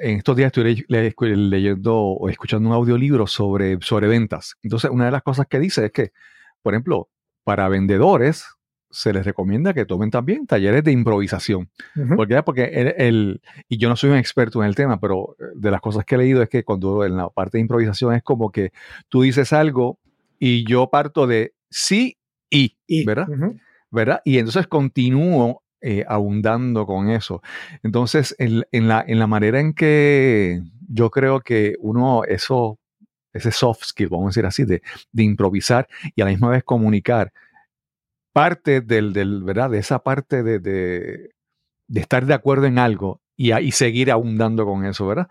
[0.00, 4.56] En estos días estoy leyendo o escuchando un audiolibro sobre, sobre ventas.
[4.62, 6.12] Entonces, una de las cosas que dice es que,
[6.62, 7.08] por ejemplo,
[7.44, 8.46] para vendedores
[8.90, 11.70] se les recomienda que tomen también talleres de improvisación.
[12.16, 12.42] ¿Por qué?
[12.42, 12.64] Porque
[12.96, 16.14] el, y yo no soy un experto en el tema, pero de las cosas que
[16.14, 18.72] he leído es que cuando en la parte de improvisación es como que
[19.08, 19.98] tú dices algo
[20.38, 22.16] y yo parto de sí
[22.50, 23.28] y, ¿verdad?
[23.90, 24.22] ¿verdad?
[24.24, 27.42] Y entonces continúo eh, abundando con eso.
[27.82, 32.78] Entonces, en, en, la, en la manera en que yo creo que uno, eso,
[33.32, 36.64] ese soft skill, vamos a decir así, de, de improvisar y a la misma vez
[36.64, 37.32] comunicar,
[38.32, 39.70] parte del, del ¿verdad?
[39.70, 41.30] De esa parte de, de,
[41.88, 45.28] de estar de acuerdo en algo y, y seguir abundando con eso, ¿verdad?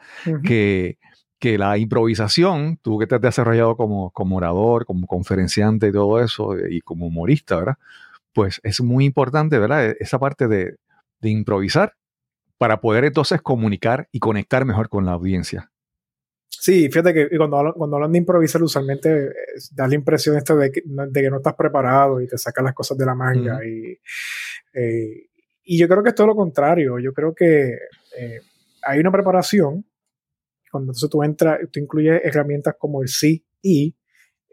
[1.39, 6.19] Que la improvisación, tú que te has desarrollado como, como orador, como conferenciante y todo
[6.19, 7.77] eso, eh, y como humorista, ¿verdad?
[8.38, 9.89] Pues es muy importante, ¿verdad?
[9.89, 10.76] E- Esa parte de,
[11.21, 11.93] de improvisar
[12.60, 15.71] para poder entonces comunicar y conectar mejor con la audiencia.
[16.47, 19.34] Sí, fíjate que cuando hablan, cuando hablan de improvisar, usualmente eh,
[19.71, 22.63] da la impresión esta de que, no- de que no estás preparado y te sacas
[22.63, 23.58] las cosas de la manga.
[23.65, 24.00] Y,
[24.76, 25.30] eh,
[25.63, 27.00] y yo creo que es todo lo contrario.
[27.00, 27.71] Yo creo que
[28.19, 28.39] eh,
[28.84, 29.84] hay una preparación.
[30.71, 33.96] Cuando entonces tú entras, tú incluyes herramientas como el sí y,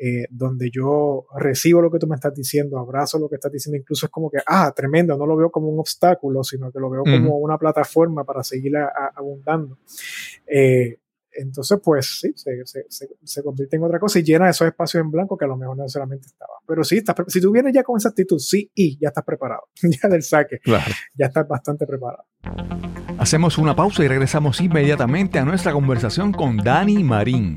[0.07, 3.79] eh, donde yo recibo lo que tú me estás diciendo, abrazo lo que estás diciendo,
[3.79, 6.91] incluso es como que, ah, tremendo, no lo veo como un obstáculo, sino que lo
[6.91, 9.79] veo como una plataforma para seguir a- a- abundando.
[10.47, 10.99] Eh,
[11.37, 15.03] entonces, pues sí, se, se, se, se convierte en otra cosa y llena esos espacios
[15.03, 16.59] en blanco que a lo mejor no necesariamente estaban.
[16.67, 19.63] Pero sí, estás, si tú vienes ya con esa actitud, sí, y ya estás preparado,
[20.03, 20.85] ya del saque, Claro.
[21.19, 22.25] ya estás bastante preparado.
[23.19, 27.57] Hacemos una pausa y regresamos inmediatamente a nuestra conversación con Dani Marín.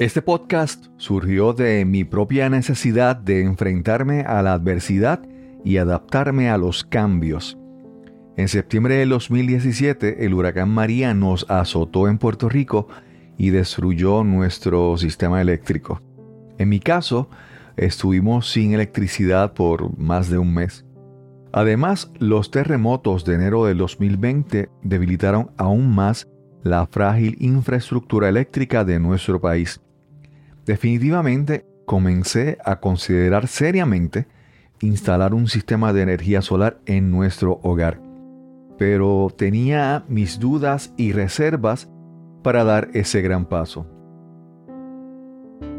[0.00, 5.20] Este podcast surgió de mi propia necesidad de enfrentarme a la adversidad
[5.62, 7.58] y adaptarme a los cambios.
[8.38, 12.88] En septiembre del 2017, el huracán María nos azotó en Puerto Rico
[13.36, 16.00] y destruyó nuestro sistema eléctrico.
[16.56, 17.28] En mi caso,
[17.76, 20.86] estuvimos sin electricidad por más de un mes.
[21.52, 26.26] Además, los terremotos de enero del 2020 debilitaron aún más
[26.62, 29.78] la frágil infraestructura eléctrica de nuestro país.
[30.70, 34.28] Definitivamente comencé a considerar seriamente
[34.80, 38.00] instalar un sistema de energía solar en nuestro hogar,
[38.78, 41.90] pero tenía mis dudas y reservas
[42.44, 43.84] para dar ese gran paso.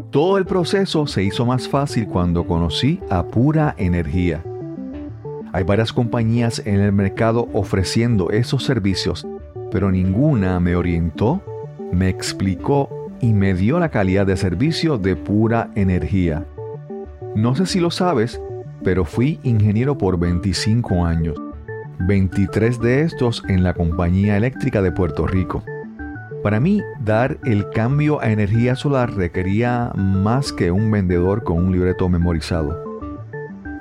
[0.10, 4.44] Todo el proceso se hizo más fácil cuando conocí a Pura Energía.
[5.54, 9.26] Hay varias compañías en el mercado ofreciendo esos servicios,
[9.72, 11.42] pero ninguna me orientó,
[11.94, 16.46] me explicó y me dio la calidad de servicio de pura energía.
[17.36, 18.42] No sé si lo sabes,
[18.84, 21.36] pero fui ingeniero por 25 años,
[22.00, 25.64] 23 de estos en la Compañía Eléctrica de Puerto Rico.
[26.44, 31.72] Para mí, dar el cambio a energía solar requería más que un vendedor con un
[31.72, 32.92] libreto memorizado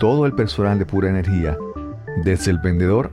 [0.00, 1.56] todo el personal de Pura Energía,
[2.24, 3.12] desde el vendedor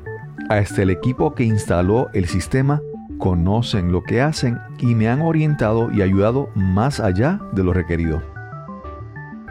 [0.50, 2.82] hasta el equipo que instaló el sistema,
[3.18, 8.22] conocen lo que hacen y me han orientado y ayudado más allá de lo requerido.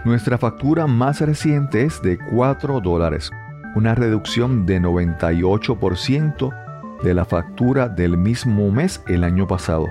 [0.05, 3.31] Nuestra factura más reciente es de 4 dólares,
[3.75, 6.55] una reducción de 98%
[7.03, 9.87] de la factura del mismo mes el año pasado.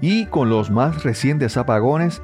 [0.00, 2.22] Y con los más recientes apagones,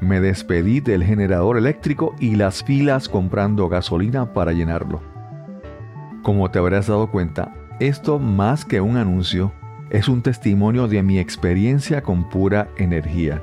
[0.00, 5.00] me despedí del generador eléctrico y las filas comprando gasolina para llenarlo.
[6.22, 9.52] Como te habrás dado cuenta, esto más que un anuncio
[9.90, 13.42] es un testimonio de mi experiencia con pura energía.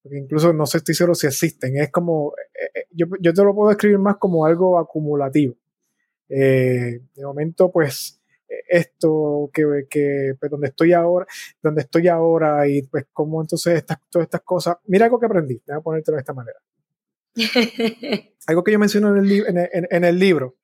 [0.01, 1.77] porque incluso no sé, estoy seguro si existen.
[1.77, 5.55] Es como, eh, eh, yo, yo te lo puedo describir más como algo acumulativo.
[6.27, 8.19] De momento, pues,
[8.67, 11.25] esto que, que pues, donde estoy ahora,
[11.61, 14.77] donde estoy ahora y pues cómo entonces estas, todas estas cosas.
[14.85, 16.59] Mira algo que aprendí, voy a ponértelo de esta manera.
[18.47, 20.55] algo que yo menciono en el, en el, en el libro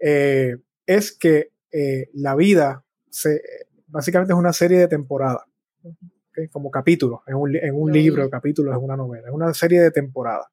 [0.00, 3.42] eh, es que eh, la vida se,
[3.86, 5.44] básicamente es una serie de temporadas
[6.50, 9.90] como capítulos, en un, en un libro, capítulos, en una novela, es una serie de
[9.90, 10.46] temporadas,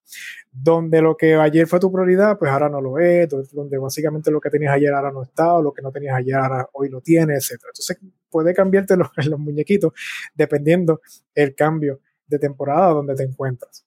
[0.51, 4.41] donde lo que ayer fue tu prioridad, pues ahora no lo es, donde básicamente lo
[4.41, 7.01] que tenías ayer ahora no está, o lo que no tenías ayer ahora hoy lo
[7.01, 7.61] tienes, etc.
[7.67, 9.93] Entonces puede cambiarte los, los muñequitos
[10.35, 11.01] dependiendo
[11.33, 13.87] el cambio de temporada donde te encuentras.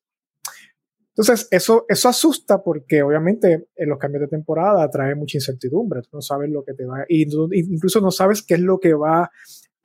[1.16, 6.02] Entonces, eso, eso asusta porque obviamente en los cambios de temporada trae mucha incertidumbre.
[6.02, 8.94] Tú no sabes lo que te va, y incluso no sabes qué es lo que
[8.94, 9.30] va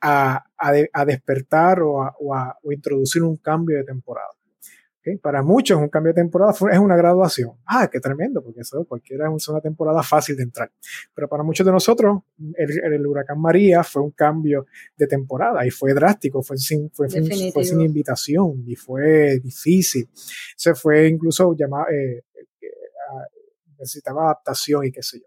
[0.00, 2.14] a, a, despertar o a,
[2.62, 4.28] o introducir un cambio de temporada.
[5.22, 7.52] Para muchos un cambio de temporada es una graduación.
[7.64, 10.72] Ah, qué tremendo, porque eso cualquiera es una temporada fácil de entrar.
[11.14, 12.22] Pero para muchos de nosotros,
[12.54, 14.66] el, el huracán María fue un cambio
[14.96, 20.08] de temporada y fue drástico, fue sin, fue, fue sin invitación y fue difícil.
[20.56, 22.66] Se fue incluso llamado, eh, eh,
[23.78, 25.26] necesitaba adaptación y qué sé yo.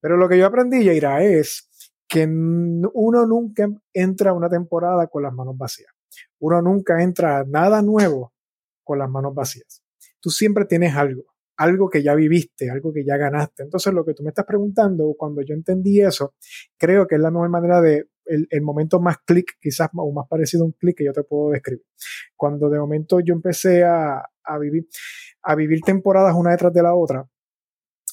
[0.00, 1.68] Pero lo que yo aprendí, Yaira, es
[2.08, 5.92] que uno nunca entra a una temporada con las manos vacías.
[6.38, 8.32] Uno nunca entra a nada nuevo
[8.90, 9.84] con las manos vacías.
[10.18, 11.22] Tú siempre tienes algo,
[11.56, 13.62] algo que ya viviste, algo que ya ganaste.
[13.62, 16.34] Entonces, lo que tú me estás preguntando, cuando yo entendí eso,
[16.76, 20.64] creo que es la mejor manera de, el, momento más clic, quizás, o más parecido
[20.64, 21.84] a un clic que yo te puedo describir.
[22.34, 24.88] Cuando de momento yo empecé a, a vivir,
[25.42, 27.24] a vivir temporadas una detrás de la otra,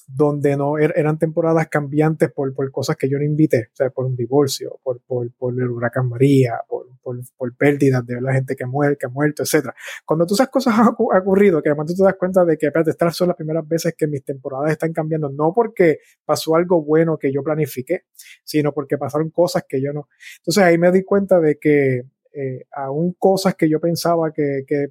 [0.08, 3.89] donde no er, eran temporadas cambiantes por, por, cosas que yo no invité, o sea,
[3.89, 8.56] por un divorcio, por, por, por el huracán María, por, por, pérdidas de la gente
[8.56, 9.67] que muere, que ha muerto, etc.
[10.06, 12.91] Cuando todas esas cosas han ocurrido, que además tú te das cuenta de que, espérate,
[12.91, 17.17] estas son las primeras veces que mis temporadas están cambiando, no porque pasó algo bueno
[17.17, 18.04] que yo planifiqué,
[18.43, 20.08] sino porque pasaron cosas que yo no.
[20.38, 24.88] Entonces ahí me di cuenta de que eh, aún cosas que yo pensaba que, que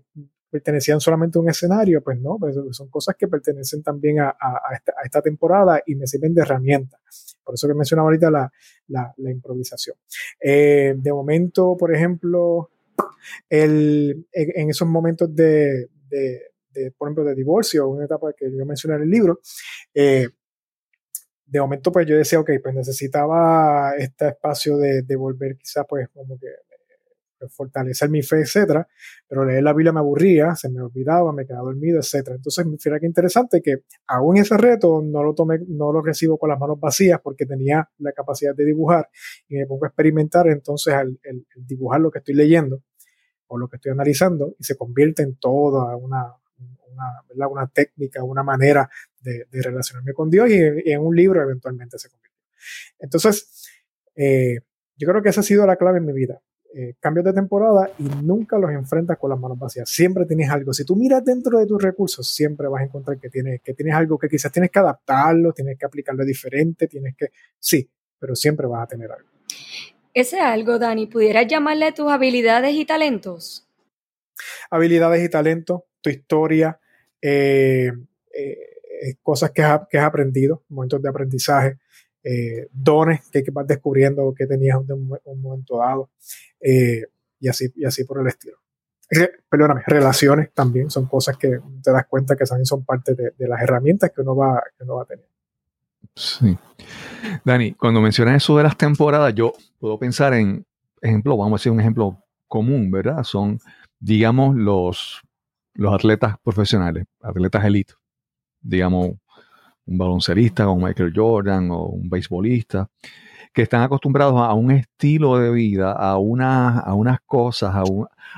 [0.57, 4.35] pertenecían solamente a un escenario, pues no, pues son cosas que pertenecen también a,
[5.05, 6.99] esta, temporada y me sirven de herramienta.
[7.45, 9.97] Por eso que mencionaba ahorita la, improvisación.
[10.41, 12.71] Eh, de momento, por ejemplo,
[13.51, 15.91] el, en, esos momentos de,
[16.97, 19.41] por ejemplo, de divorcio, una etapa que yo mencioné en el libro,
[19.93, 20.29] eh,
[21.45, 26.09] de momento pues yo decía, ok, pues necesitaba este espacio de, de volver quizás pues
[26.09, 26.49] como que
[27.51, 28.87] fortalecer mi fe, etcétera,
[29.29, 32.37] pero leer la Biblia me aburría, se me olvidaba, me quedaba dormido, etcétera.
[32.37, 36.51] Entonces, fíjate que interesante que aún ese reto no lo tomé, no lo recibo con
[36.51, 39.09] las manos vacías porque tenía la capacidad de dibujar
[39.49, 42.83] y me pongo a experimentar entonces el, dibujar lo que estoy leyendo
[43.49, 46.35] o lo que estoy analizando y se convierte en toda una,
[47.73, 48.89] técnica, una manera
[49.21, 52.37] de, relacionarme con Dios y, en un libro eventualmente se convierte.
[52.99, 53.69] Entonces,
[54.17, 54.61] eh,
[54.97, 56.41] yo creo que esa ha sido la clave en mi vida.
[56.79, 59.89] Eh, cambios de temporada y nunca los enfrentas con las manos vacías.
[59.89, 60.75] Siempre tienes algo.
[60.75, 63.95] Si tú miras dentro de tus recursos, siempre vas a encontrar que tienes, que tienes
[63.95, 67.29] algo que quizás tienes que adaptarlo, tienes que aplicarlo diferente, tienes que...
[67.59, 69.27] Sí, pero siempre vas a tener algo.
[70.13, 73.67] Ese algo, Dani, ¿pudieras llamarle tus habilidades y talentos?
[74.69, 76.79] Habilidades y talentos, tu historia,
[77.23, 77.91] eh,
[78.35, 81.79] eh, cosas que has, que has aprendido, momentos de aprendizaje,
[82.29, 86.11] eh, dones que, vas descubriendo que tenías en un, momento dado,
[86.61, 87.05] eh,
[87.39, 88.57] y, así, y así por el estilo.
[89.49, 93.63] perdóname, relaciones también son cosas que te das cuenta que también son parte de, las
[93.63, 95.29] herramientas que uno, va, que uno va a tener.
[96.17, 96.59] Sí.
[97.45, 100.67] Dani, cuando mencionas eso de las temporadas, yo puedo pensar en,
[101.01, 103.23] ejemplo, vamos a decir un ejemplo común, ¿verdad?
[103.23, 103.61] Son,
[104.01, 105.23] digamos, los,
[105.75, 107.95] los atletas profesionales, atletas elite,
[108.61, 109.13] digamos,
[109.87, 112.89] un baloncerista como Michael Jordan o un beisbolista,
[113.53, 117.85] que están acostumbrados a un estilo de vida, a, una, a unas cosas, a,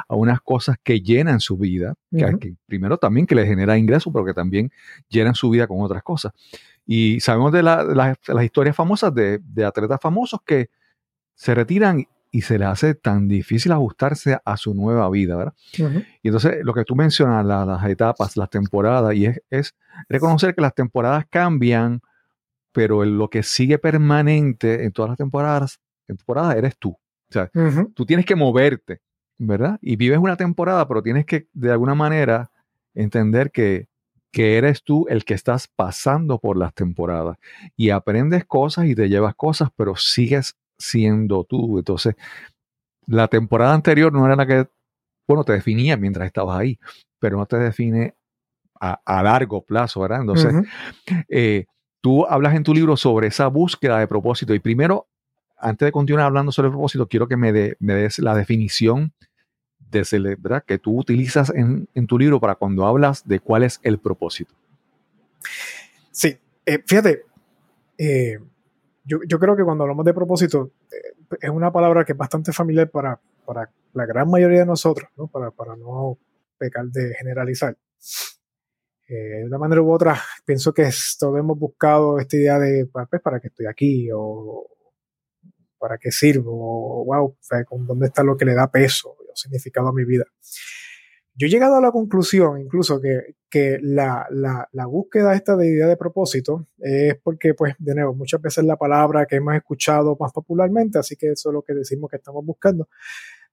[0.08, 4.24] a, unas cosas que llenan su vida, que, primero también que les genera ingresos, pero
[4.24, 4.70] que también
[5.08, 6.32] llenan su vida con otras cosas.
[6.86, 10.70] Y sabemos de, las historias famosas de, de atletas famosos que
[11.34, 15.54] se retiran y se le hace tan difícil ajustarse a su nueva vida, ¿verdad?
[16.22, 19.74] Y entonces lo que tú mencionas, las etapas, las temporadas, y es,
[20.08, 22.00] reconocer que las temporadas cambian,
[22.72, 26.90] pero lo que sigue permanente en todas las temporadas, temporadas eres tú.
[26.90, 27.50] O sea,
[27.94, 29.00] tú tienes que moverte,
[29.38, 29.78] ¿verdad?
[29.82, 32.50] Y vives una temporada, pero tienes que de alguna manera
[32.94, 33.88] entender que,
[34.30, 37.36] que eres tú el que estás pasando por las temporadas
[37.76, 41.78] y aprendes cosas y te llevas cosas, pero sigues siendo tú.
[41.78, 42.14] Entonces,
[43.06, 44.68] la temporada anterior no era la que,
[45.26, 46.78] bueno, te definía mientras estabas ahí,
[47.18, 48.14] pero no te define
[48.80, 50.20] a, largo plazo, ¿verdad?
[50.20, 50.54] Entonces,
[51.28, 51.66] eh,
[52.00, 54.54] tú hablas en tu libro sobre esa búsqueda de propósito.
[54.54, 55.08] Y primero,
[55.58, 59.12] antes de continuar hablando sobre el propósito, quiero que me, me des la definición
[59.90, 63.80] de celebrar que tú utilizas en, en, tu libro para cuando hablas de cuál es
[63.82, 64.54] el propósito.
[66.10, 67.22] Sí, eh, fíjate,
[67.96, 68.38] eh,
[69.08, 72.52] yo, yo, creo que cuando hablamos de propósito eh, es una palabra que es bastante
[72.52, 75.26] familiar para, para la gran mayoría de nosotros, ¿no?
[75.28, 76.18] Para, para no
[76.58, 77.76] pecar de generalizar.
[79.08, 83.08] Eh, de una manera u otra, pienso que todos hemos buscado esta idea de pues,
[83.22, 84.68] para qué estoy aquí o
[85.78, 87.36] para qué sirvo, o wow,
[87.66, 90.24] con dónde está lo que le da peso o significado a mi vida.
[91.38, 95.68] Yo he llegado a la conclusión, incluso, que, que la, la, la, búsqueda esta de
[95.68, 100.16] idea de propósito es porque, pues, de nuevo, muchas veces la palabra que hemos escuchado
[100.18, 102.88] más popularmente, así que eso es lo que decimos que estamos buscando.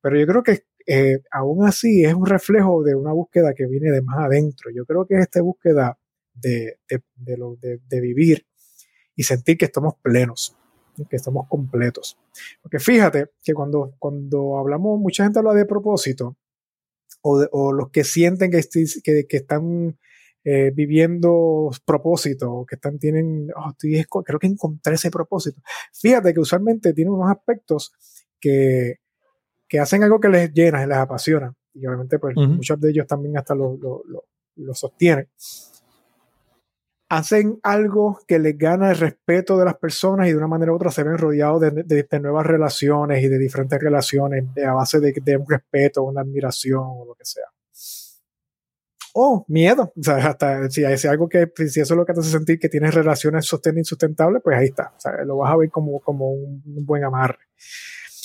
[0.01, 3.91] Pero yo creo que eh, aún así es un reflejo de una búsqueda que viene
[3.91, 4.71] de más adentro.
[4.73, 5.99] Yo creo que es esta búsqueda
[6.33, 8.47] de, de, de, lo, de vivir
[9.15, 10.57] y sentir que estamos plenos,
[11.07, 12.17] que estamos completos.
[12.63, 16.35] Porque fíjate que cuando, cuando hablamos, mucha gente habla de propósito,
[17.27, 18.61] o, los que sienten que,
[19.03, 19.97] que, que están
[20.43, 25.61] eh, viviendo propósito, que están, tienen, oh, estoy, creo que encontré ese propósito.
[25.93, 27.91] Fíjate que usualmente tienen unos aspectos
[28.39, 28.99] que,
[29.67, 31.53] que hacen algo que les llena, les apasiona.
[31.73, 35.27] Y obviamente, pues muchos de ellos también hasta lo, lo, lo, lo sostienen
[37.09, 40.75] hacen algo que les gana el respeto de las personas y de una manera u
[40.75, 45.13] otra se ven rodeados de, de, nuevas relaciones y de diferentes relaciones a base de,
[45.23, 47.45] de, un respeto, una admiración o lo que sea.
[49.13, 49.93] O miedo.
[49.97, 52.59] O sea, hasta si hay algo que, si eso es lo que te hace sentir
[52.59, 54.93] que tienes relaciones sostenibles insustentables, pues ahí está.
[54.97, 57.39] O sea, lo vas a ver como, como un, un buen amarre.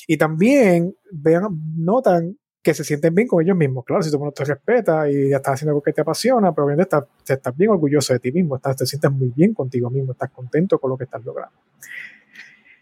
[0.09, 1.45] Y también vean,
[1.77, 3.85] notan que se sienten bien con ellos mismos.
[3.85, 6.67] Claro, si tú no te respetas y ya estás haciendo algo que te apasiona, pero
[6.67, 10.13] obviamente estás, estás bien orgulloso de ti mismo, estás, te sientes muy bien contigo mismo,
[10.13, 11.57] estás contento con lo que estás logrando.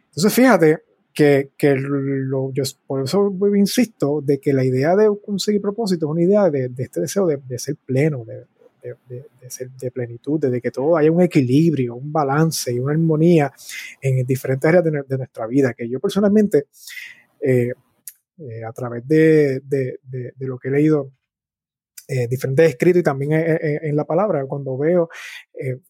[0.09, 0.83] Entonces, fíjate
[1.15, 6.23] que, que yo por eso insisto de que la idea de conseguir propósito es una
[6.23, 8.45] idea de, este deseo de, de ser pleno, de,
[9.09, 13.53] de, ser de plenitud, de que todo haya un equilibrio, un balance y una armonía
[14.01, 16.67] en diferentes áreas de, nuestra vida, que yo personalmente
[17.41, 17.73] eh,
[18.39, 21.13] eh, a través de, de, de, lo que he leído
[22.07, 25.09] eh, diferentes escritos y también en, la palabra, cuando veo,
[25.53, 25.81] eh,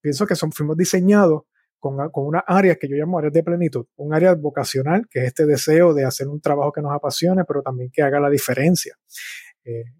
[0.00, 1.42] pienso que son, fuimos diseñados
[1.78, 5.26] con, con unas áreas que yo llamo áreas de plenitud, un área vocacional, que es
[5.26, 8.96] este deseo de hacer un trabajo que nos apasione, pero también que haga la diferencia.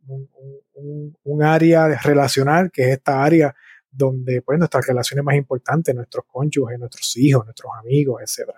[0.09, 0.29] un,
[0.75, 3.55] un, un, área relacional, que es esta área
[3.91, 8.51] donde pues, nuestras relaciones más importantes, nuestros cónyuges, nuestros hijos, nuestros amigos, etc.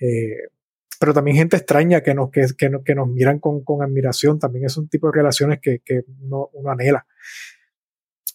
[0.00, 0.48] Eh,
[1.02, 4.66] pero también gente extraña que nos, que, que, que nos miran con, con, admiración, también
[4.66, 7.04] es un tipo de relaciones que, que uno, uno anhela.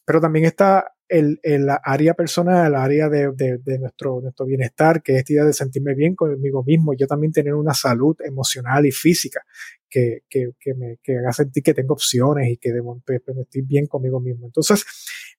[0.04, 5.02] Pero también está el, el área personal, el área de, de, de, nuestro, nuestro bienestar,
[5.02, 8.86] que es esta idea de sentirme bien conmigo mismo, yo también tener una salud emocional
[8.86, 9.42] y física
[9.90, 13.88] que, que, que me que haga sentir que tengo opciones y que debo estoy bien
[13.88, 14.48] conmigo mismo.
[14.48, 14.86] Entonces,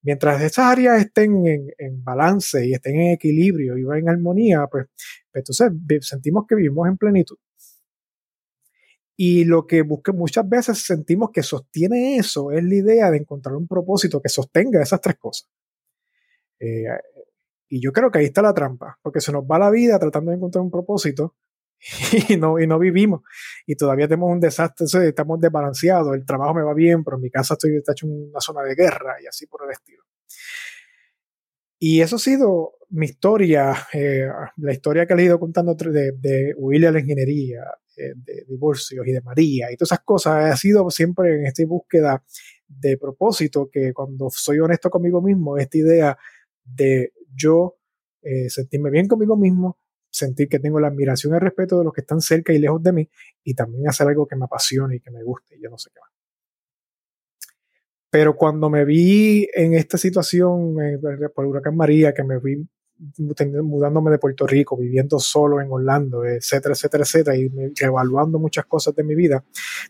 [0.03, 4.87] mientras esas áreas estén en, en, balance y estén en equilibrio y en armonía, pues,
[5.31, 7.37] pues entonces sentimos que vivimos en plenitud.
[9.21, 13.57] Y lo que busque muchas veces sentimos que sostiene eso es la idea de encontrar
[13.57, 15.49] un propósito que sostenga esas tres cosas.
[16.61, 16.85] Eh,
[17.69, 20.31] y yo creo que ahí está la trampa, porque se nos va la vida tratando
[20.31, 21.37] de encontrar un propósito
[22.29, 23.23] y no, y no vivimos.
[23.67, 27.31] Y todavía tenemos un desastre, estamos desbalanceados, el trabajo me va bien, pero en mi
[27.31, 30.05] casa estoy está hecho una zona de guerra y así por el estilo.
[31.79, 36.55] Y eso ha sido mi historia, eh, la historia que he ido contando de, de
[36.57, 37.63] huirle a la ingeniería,
[37.99, 41.65] eh, de divorcios y de María y todas esas cosas, ha sido siempre en esta
[41.67, 42.23] búsqueda
[42.69, 46.19] de propósito que cuando soy honesto conmigo mismo, esta idea
[46.75, 47.77] de yo
[48.23, 49.79] eh, sentirme bien conmigo mismo,
[50.11, 52.83] sentir que tengo la admiración y el respeto de los que están cerca y lejos
[52.83, 53.09] de mí
[53.45, 55.91] y también hacer algo que me apasione y que me guste y yo no sé
[55.95, 56.11] qué más.
[58.11, 60.99] Pero cuando me vi en esta situación eh,
[61.35, 62.66] por el huracán María, que me vi
[63.19, 67.51] mudándome de Puerto Rico, viviendo solo en Orlando, etcétera, etcétera, etcétera, y
[67.81, 69.45] evaluando muchas cosas de mi vida,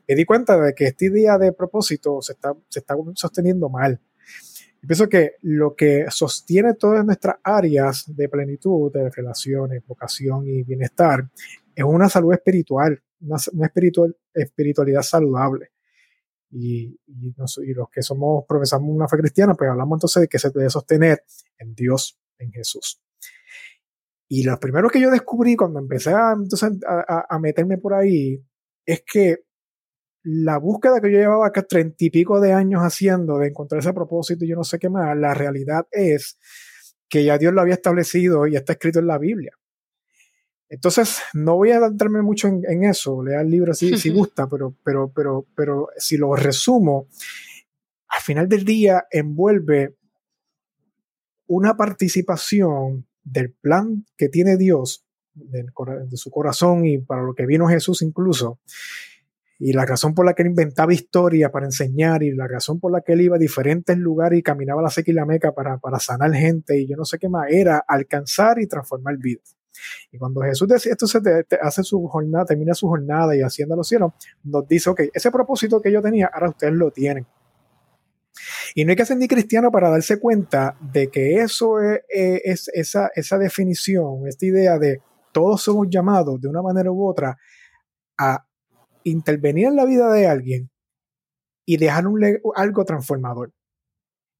[0.07, 4.01] me di cuenta de que este idea de propósito se está, se está sosteniendo mal.
[4.83, 10.63] Y pienso que lo que sostiene todas nuestras áreas de plenitud, de relaciones, vocación y
[10.63, 11.29] bienestar,
[11.75, 15.73] es una salud espiritual, una, una espiritual, espiritualidad saludable.
[16.51, 16.99] Y,
[17.37, 21.23] los que somos, profesamos una fe cristiana, pues hablamos entonces de que se debe sostener
[21.59, 23.03] en Dios, en Jesús.
[24.29, 28.43] Y lo primero que yo descubrí cuando empecé a, entonces, a meterme por ahí
[28.87, 29.48] es que
[30.23, 33.93] la búsqueda que yo llevaba acá treinta y pico de años haciendo de encontrar ese
[33.93, 36.39] propósito y yo no sé qué más, la realidad es
[37.09, 39.53] que ya Dios lo había establecido y está escrito en la Biblia.
[40.69, 44.77] Entonces, no voy a adentrarme mucho en, eso, leer el libro si, si gusta, pero,
[44.85, 47.09] pero, pero, pero si lo resumo,
[48.09, 49.97] al final del día envuelve
[51.47, 57.47] una participación del plan que tiene Dios, de, de su corazón y para lo que
[57.47, 58.61] vino Jesús incluso,
[59.59, 62.93] y la razón por la que él inventaba historia para enseñar y la razón por
[62.93, 65.79] la que él iba a diferentes lugares y caminaba la seca y la meca para,
[65.79, 69.57] para sanar gente y yo no sé qué más, era alcanzar y transformar vidas.
[70.11, 71.21] Y cuando Jesús decía, esto se
[71.61, 74.13] hace su jornada, termina su jornada y haciendo los cielos,
[74.45, 77.27] nos dice, ok, ese propósito que yo tenía, ahora ustedes lo tienen.
[78.75, 82.71] Y no hay que ser ni cristiano para darse cuenta de que eso es, es
[82.73, 85.01] esa, esa definición, esta idea de
[85.33, 87.37] todos somos llamados de una manera u otra
[88.17, 88.48] a
[89.09, 90.71] intervenir en la vida de alguien
[91.65, 92.05] y dejar
[92.55, 93.53] algo transformador.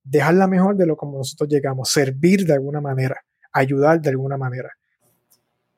[0.03, 3.17] Dejarla mejor de lo como nosotros llegamos, servir de alguna manera,
[3.53, 4.71] ayudar de alguna manera.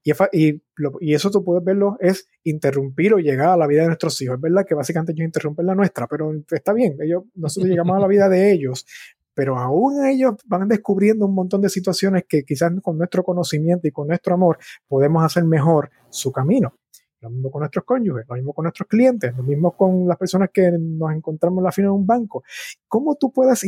[0.03, 0.63] Y, y,
[1.01, 4.37] y, eso tú puedes verlo es interrumpir o llegar a la vida de nuestros hijos.
[4.37, 6.97] Es verdad que básicamente ellos interrumpen la nuestra, pero está bien,
[7.35, 8.87] nosotros llegamos a la vida de ellos,
[9.35, 13.91] pero aún ellos van descubriendo un montón de situaciones que quizás con nuestro conocimiento y
[13.91, 16.75] con nuestro amor podemos hacer mejor su camino.
[17.21, 20.51] Lo mismo con nuestros cónyuges, lo mismo con nuestros clientes, lo mismo con las personas
[20.53, 22.43] que nos encontramos en la fila de un banco.
[22.89, 23.65] ¿Cómo tú puedes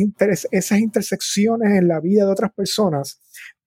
[0.50, 3.20] esas intersecciones en la vida de otras personas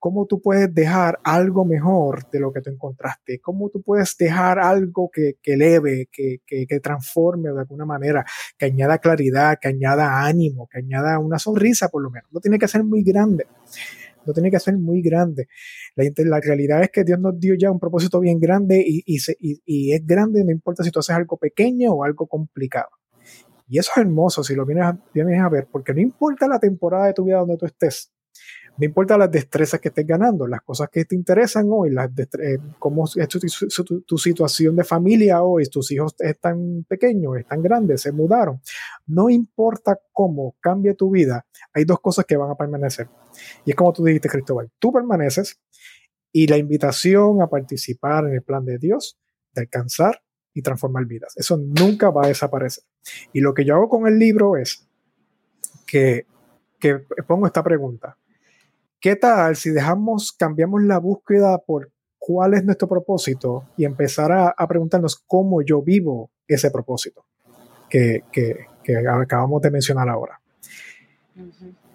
[0.05, 4.59] cómo tú puedes dejar algo mejor de lo que tú encontraste, cómo tú puedes dejar
[4.59, 8.23] algo que, que eleve, que, que, que, transforme de alguna manera,
[8.55, 12.31] que añada claridad, que añada ánimo, que añada una sonrisa por lo menos.
[12.31, 13.47] No tiene que ser muy grande,
[14.26, 15.47] no tiene que ser muy grande.
[15.95, 19.19] La, la realidad es que Dios nos dio ya un propósito bien grande y, y,
[19.65, 22.89] y, es grande, no importa si tú haces algo pequeño o algo complicado.
[23.67, 26.59] Y eso es hermoso si lo vienes a, vienes a ver, porque no importa la
[26.59, 28.11] temporada de tu vida donde tú estés,
[28.78, 32.09] no importa las destrezas que estés ganando, las cosas que te interesan hoy, las
[32.39, 38.11] eh, cómo es tu, situación de familia hoy, tus hijos están pequeños, están grandes, se
[38.11, 38.59] mudaron.
[39.07, 43.07] No importa cómo cambie tu vida, hay dos cosas que van a permanecer.
[43.65, 45.61] Y es como tú dijiste, Cristóbal, tú permaneces
[46.34, 49.17] y la invitación a participar en el plan de Dios,
[49.53, 50.21] de alcanzar
[50.53, 51.34] y transformar vidas.
[51.38, 52.84] Eso nunca va a desaparecer.
[53.32, 54.86] Y lo que yo hago con el libro es
[55.88, 56.26] que,
[56.78, 58.17] que pongo esta pregunta
[59.06, 64.68] ¿Qué tal si dejamos, cambiamos la búsqueda por cuál es nuestro propósito y empezar a,
[64.68, 67.24] preguntarnos cómo yo vivo ese propósito
[67.88, 68.24] que,
[69.22, 70.41] acabamos de mencionar ahora?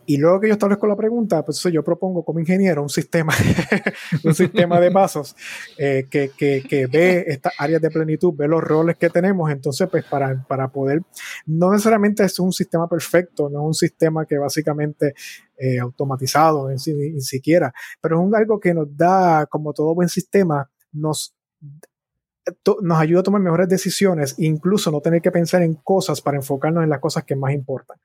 [0.06, 3.32] Y luego que yo establezco la pregunta, pues yo propongo como ingeniero un sistema,
[4.24, 5.36] un sistema de pasos
[5.78, 9.50] eh, que, que, que, ve estas áreas de plenitud, ve los roles que tenemos.
[9.50, 11.02] Entonces, pues para, para poder,
[11.46, 15.14] no necesariamente es un sistema perfecto, no es un sistema que básicamente
[15.56, 20.70] eh, automatizado ni, ni, siquiera, pero es algo que nos da, como todo buen sistema,
[20.92, 21.34] nos
[22.82, 26.82] nos ayuda a tomar mejores decisiones, incluso no tener que pensar en cosas para enfocarnos
[26.82, 27.98] en las cosas que más importan.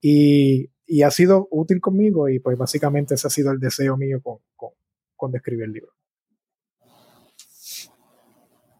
[0.00, 4.20] Y, y ha sido útil conmigo y pues básicamente ese ha sido el deseo mío
[4.22, 4.70] con, con,
[5.16, 5.92] con describir el libro.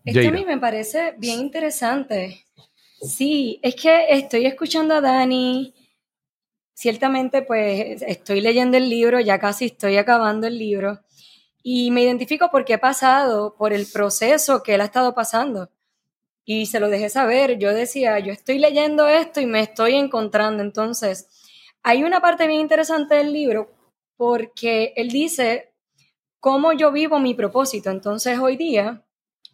[0.04, 2.44] Esto a mí me parece bien interesante.
[3.00, 5.74] Sí, es que estoy escuchando a Dani.
[6.74, 11.00] Ciertamente, pues estoy leyendo el libro, ya casi estoy acabando el libro.
[11.62, 15.70] Y me identifico porque he pasado por el proceso que él ha estado pasando.
[16.44, 17.58] Y se lo dejé saber.
[17.58, 20.62] Yo decía, yo estoy leyendo esto y me estoy encontrando.
[20.62, 21.26] Entonces,
[21.86, 23.70] hay una parte bien interesante del libro
[24.16, 25.72] porque él dice
[26.40, 27.90] cómo yo vivo mi propósito.
[27.90, 29.04] Entonces, hoy día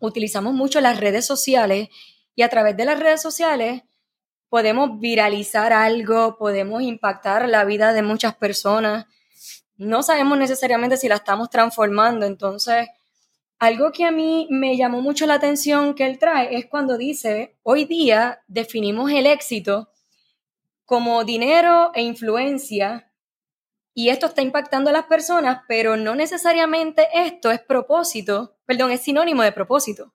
[0.00, 1.90] utilizamos mucho las redes sociales
[2.34, 3.82] y a través de las redes sociales
[4.48, 9.04] podemos viralizar algo, podemos impactar la vida de muchas personas
[9.76, 12.24] no sabemos necesariamente si la estamos transformando.
[12.24, 12.88] Entonces,
[13.58, 17.56] algo que a mí me llamó mucho la atención que él trae es cuando dice,
[17.62, 19.88] hoy día definimos el éxito
[20.92, 23.10] como dinero e influencia
[23.94, 29.00] y esto está impactando a las personas, pero no necesariamente esto es propósito, perdón, es
[29.00, 30.12] sinónimo de propósito.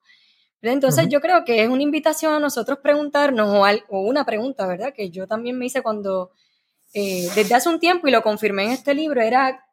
[0.62, 4.94] Entonces yo creo que es una invitación a nosotros preguntarnos, o, o, una pregunta, ¿verdad?
[4.94, 6.30] Que yo también me hice cuando
[6.94, 9.66] eh, desde hace un tiempo y lo confirmé en este libro, era,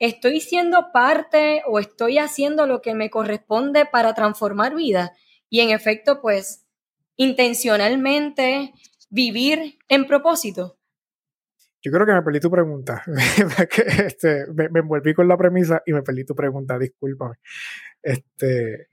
[0.00, 5.12] ¿estoy siendo parte o estoy haciendo lo que me corresponde para transformar vida?
[5.48, 6.64] Y en efecto, pues,
[7.14, 8.72] intencionalmente
[9.12, 10.78] vivir en propósito.
[11.84, 13.02] Yo creo que me perdí tu pregunta.
[14.06, 17.34] este, me, me, envolví con la premisa y me perdí tu pregunta, discúlpame.
[18.02, 18.88] Este,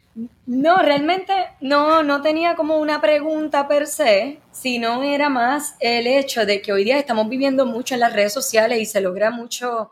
[0.45, 6.45] no, realmente no, no tenía como una pregunta per se, sino era más el hecho
[6.45, 9.91] de que hoy día estamos viviendo mucho en las redes sociales y se logra mucho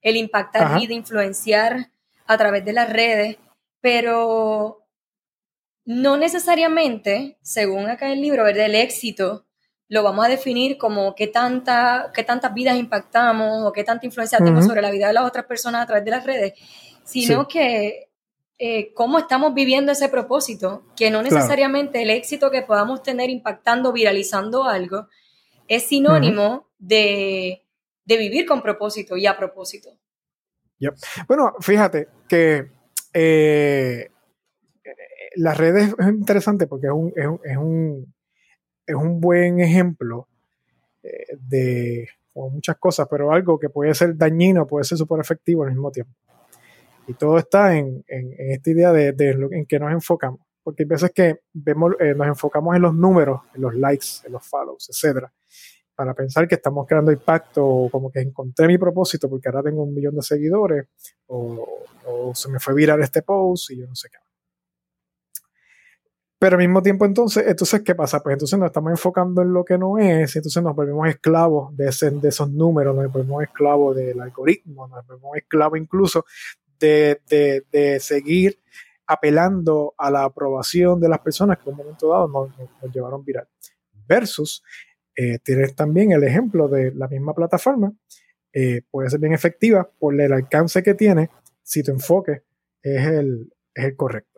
[0.00, 0.80] el impactar Ajá.
[0.80, 1.90] y de influenciar
[2.26, 3.36] a través de las redes,
[3.80, 4.84] pero
[5.84, 8.66] no necesariamente, según acá el libro, ¿verdad?
[8.66, 9.45] el éxito
[9.88, 14.38] lo vamos a definir como qué, tanta, qué tantas vidas impactamos o qué tanta influencia
[14.38, 16.54] tenemos sobre la vida de las otras personas a través de las redes,
[17.04, 17.48] sino Sí.
[17.52, 18.02] que
[18.58, 21.36] eh, cómo estamos viviendo ese propósito, que no Claro.
[21.36, 25.08] necesariamente el éxito que podamos tener impactando, viralizando algo,
[25.68, 27.62] es sinónimo de,
[28.06, 29.90] de vivir con propósito y a propósito.
[31.28, 32.70] Bueno, fíjate que
[33.12, 34.10] eh,
[34.84, 34.90] eh,
[35.36, 38.14] las redes es interesante porque es un, es un, es un,
[38.86, 40.28] es un buen ejemplo
[41.02, 45.70] eh, de muchas cosas, pero algo que puede ser dañino, puede ser súper efectivo al
[45.70, 46.12] mismo tiempo.
[47.06, 50.40] Y todo está en, en- esta idea de, de lo, en que nos enfocamos.
[50.62, 54.32] Porque hay veces que vemos, eh, nos enfocamos en los números, en los likes, en
[54.32, 55.32] los follows, etcétera,
[55.94, 59.84] para pensar que estamos creando impacto, o como que encontré mi propósito porque ahora tengo
[59.84, 60.86] un millón de seguidores,
[61.28, 64.18] o, o se me fue viral este post y yo no sé qué.
[66.38, 68.20] Pero al mismo tiempo, entonces, entonces, ¿qué pasa?
[68.22, 71.88] Pues entonces nos estamos enfocando en lo que no es, entonces nos volvemos esclavos de,
[71.88, 76.26] esos números, nos volvemos esclavos del algoritmo, nos volvemos esclavos incluso
[76.78, 78.58] de, de- de seguir
[79.06, 83.48] apelando a la aprobación de las personas que en un momento dado nos llevaron viral.
[84.06, 84.62] Versus,
[85.16, 87.92] eh, tienes también el ejemplo de la misma plataforma,
[88.52, 91.30] eh, puede ser bien efectiva por el alcance que tiene
[91.62, 92.42] si tu enfoque
[92.82, 94.35] es el, es el correcto.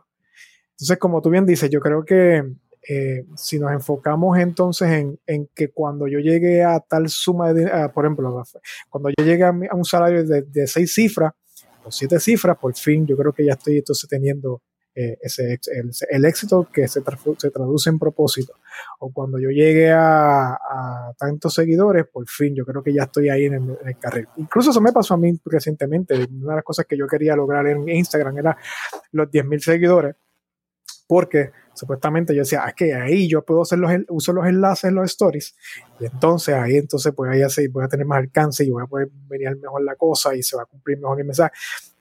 [0.79, 2.45] Entonces, como tú bien dices, yo creo que
[2.89, 7.67] eh, si nos enfocamos entonces en, en que cuando yo llegue a tal suma de,
[7.67, 8.45] ah, por ejemplo,
[8.89, 11.33] cuando yo llegue a, a un salario de, de seis cifras
[11.85, 14.63] o siete cifras, por fin yo creo que ya estoy entonces teniendo
[14.95, 17.03] eh, ese, el, el éxito que se,
[17.39, 18.55] se traduce en propósito.
[19.01, 23.31] O cuando yo llegue a, a tantos seguidores, por fin yo creo que ya estoy
[23.31, 24.29] ahí en el, en el carril.
[24.37, 26.15] Incluso eso me pasó a mí recientemente.
[26.15, 28.57] Una de las cosas que yo quería lograr en Instagram era
[29.11, 30.15] los 10.000 seguidores
[31.09, 34.85] porque supuestamente yo decía, ah, es que ahí yo puedo hacer los, uso los enlaces
[34.91, 35.57] en los stories,
[35.99, 38.87] y entonces ahí entonces pues ahí así voy a tener más alcance y voy a
[38.87, 41.53] poder venir mejor la cosa y se va a cumplir mejor el mensaje.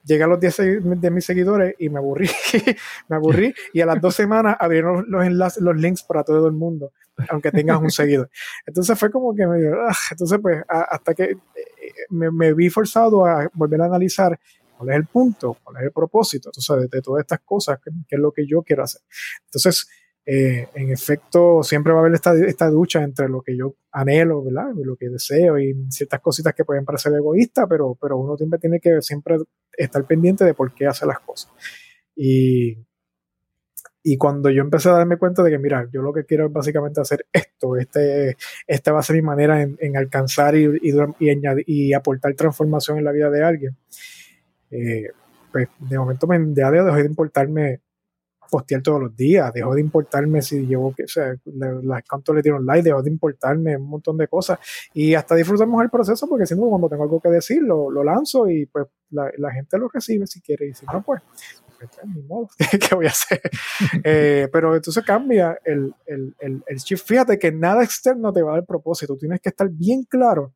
[0.03, 2.30] Llegué a los 10 segui- de mis seguidores y me aburrí,
[3.10, 6.53] me aburrí, y a las dos semanas abrieron los enlaces, los links para todo el
[6.53, 6.91] mundo,
[7.30, 8.30] aunque tengas un seguidor.
[8.66, 11.38] Entonces fue como que me dio, ah, entonces pues hasta que eh,
[12.10, 14.39] me, me vi forzado a volver a analizar
[14.78, 17.91] cuál es el punto, cuál es el propósito, entonces de, de todas estas cosas, qué,
[18.07, 19.01] qué es lo que yo quiero hacer.
[19.45, 19.88] Entonces,
[20.30, 24.43] eh, en efecto, siempre va a haber esta, esta ducha entre lo que yo anhelo,
[24.43, 24.71] ¿verdad?
[24.75, 28.82] Lo que deseo y ciertas cositas que pueden parecer egoístas, pero, pero uno siempre tiene
[28.82, 29.38] que siempre
[29.71, 31.49] estar pendiente de por qué hace las cosas.
[32.13, 32.78] Y,
[34.03, 36.51] y cuando yo empecé a darme cuenta de que, mira, yo lo que quiero es
[36.51, 38.36] básicamente hacer esto, este,
[38.67, 42.34] esta va a ser mi manera en, en alcanzar y, y, y, añadir, y aportar
[42.34, 43.78] transformación en la vida de alguien.
[44.72, 45.09] Eh,
[45.51, 47.82] pues de momento me ya dejó de importarme
[48.49, 52.41] postear todos los días, dejó de importarme si llevo, o sea, le, la, cuánto le
[52.41, 54.59] dieron like, dejó de importarme un montón de cosas
[54.93, 58.03] y hasta disfrutamos el proceso porque si no, cuando tengo algo que decir, lo, lo
[58.03, 61.22] lanzo y pues la, la, gente lo recibe si quiere y si no, pues,
[61.78, 62.49] pues ni modo,
[62.89, 63.41] ¿qué voy a hacer?
[64.03, 67.05] eh, pero entonces cambia el, el, el, el shift.
[67.05, 70.53] Fíjate que nada externo te va a dar propósito, tienes que estar bien claro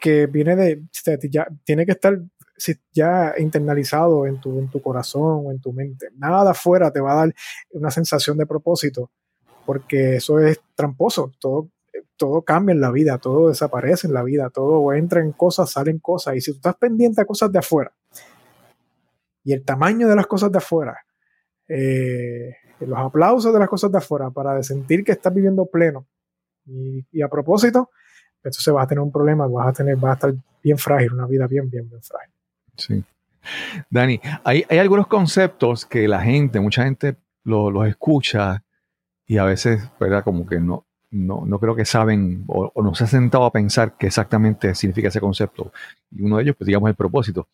[0.00, 0.82] que viene de,
[1.30, 2.20] ya, tiene que estar
[2.92, 6.08] ya internalizado en tu, en tu corazón o en tu mente.
[6.16, 7.34] Nada afuera te va a dar
[7.70, 9.10] una sensación de propósito,
[9.64, 11.32] porque eso es tramposo.
[11.38, 11.70] Todo,
[12.16, 15.98] todo cambia en la vida, todo desaparece en la vida, todo entra en cosas, salen
[15.98, 16.36] cosas.
[16.36, 17.92] Y si tú estás pendiente a cosas de afuera
[19.44, 20.98] y el tamaño de las cosas de afuera,
[21.68, 26.06] eh, los aplausos de las cosas de afuera para sentir que estás viviendo pleno
[26.64, 27.90] y, y a propósito,
[28.42, 31.26] entonces vas a tener un problema, vas a tener, vas a estar bien frágil, una
[31.26, 32.35] vida bien, bien, bien frágil.
[32.76, 33.04] Sí.
[33.90, 38.64] Dani, hay, hay, algunos conceptos que la gente, mucha gente los lo escucha
[39.26, 40.24] y a veces, ¿verdad?
[40.24, 43.52] Como que no, no, no creo que saben o, o, no se ha sentado a
[43.52, 45.72] pensar qué exactamente significa ese concepto.
[46.10, 47.48] Y uno de ellos, pues digamos, el propósito.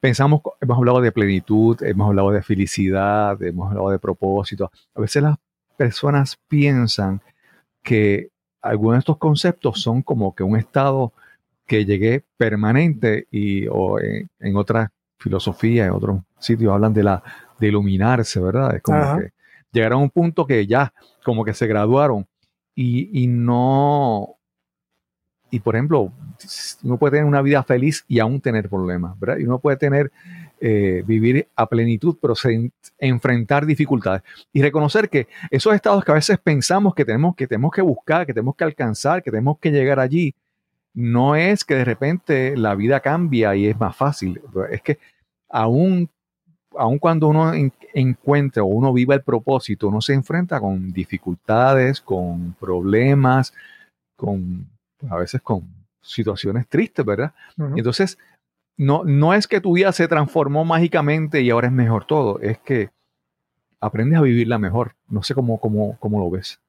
[0.00, 4.70] Pensamos, hemos hablado de plenitud, hemos hablado de felicidad, hemos hablado de propósito.
[4.94, 5.36] A veces las
[5.76, 7.22] personas piensan
[7.82, 11.12] que algunos de estos conceptos son como que un estado
[11.68, 17.22] que llegué permanente y o en, en otra filosofía, en otros sitios hablan de la
[17.60, 18.76] de iluminarse, ¿verdad?
[18.76, 19.18] Es como Ajá.
[19.18, 19.32] que
[19.70, 20.92] llegaron a un punto que ya
[21.24, 22.26] como que se graduaron
[22.74, 24.36] y, y, no
[25.50, 26.12] y por ejemplo
[26.84, 29.38] uno puede tener una vida feliz y aún tener problemas, ¿verdad?
[29.38, 30.10] Y uno puede tener
[30.60, 36.14] eh, vivir a plenitud, pero se, enfrentar dificultades y reconocer que esos estados que a
[36.14, 39.70] veces pensamos que tenemos que tenemos que buscar, que tenemos que alcanzar, que tenemos que
[39.70, 40.34] llegar allí,
[40.94, 44.40] no es que de repente la vida cambia y es más fácil.
[44.70, 44.98] Es que
[45.48, 46.08] aún,
[46.76, 52.00] aún cuando uno en- encuentra o uno vive el propósito, uno se enfrenta con dificultades,
[52.00, 53.52] con problemas,
[54.16, 54.66] con
[55.08, 55.62] a veces con
[56.00, 57.32] situaciones tristes, ¿verdad?
[57.76, 58.18] Entonces,
[58.76, 62.58] no, no es que tu vida se transformó mágicamente y ahora es mejor todo, es
[62.58, 62.90] que
[63.80, 64.94] aprendes a vivirla mejor.
[65.08, 66.60] No sé cómo, cómo, cómo lo ves.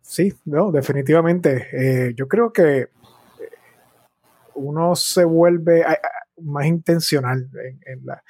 [0.00, 1.66] Sí, no, definitivamente.
[1.72, 2.88] Eh, yo creo que
[4.58, 6.08] uno se vuelve ah, ah,
[6.42, 8.22] más intencional en, en la.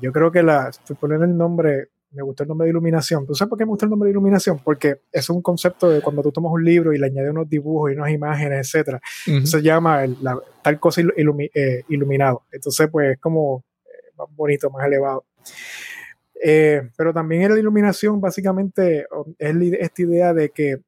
[0.00, 0.68] Yo creo que la.
[0.70, 1.88] Estoy poniendo el nombre.
[2.10, 3.26] Me gustó el nombre de iluminación.
[3.26, 4.60] ¿Tú sabes por qué me gusta el nombre de iluminación?
[4.62, 7.90] Porque es un concepto de cuando tú tomas un libro y le añades unos dibujos
[7.90, 9.00] y unas imágenes, etcétera.
[9.26, 9.44] Ujú.
[9.46, 12.44] se llama el- la- tal cosa ilu- ilumi- eh, iluminado.
[12.52, 15.24] Entonces, pues es como eh, más bonito, más elevado.
[16.42, 19.06] Eh, pero también la iluminación, básicamente,
[19.38, 20.78] es esta idea de que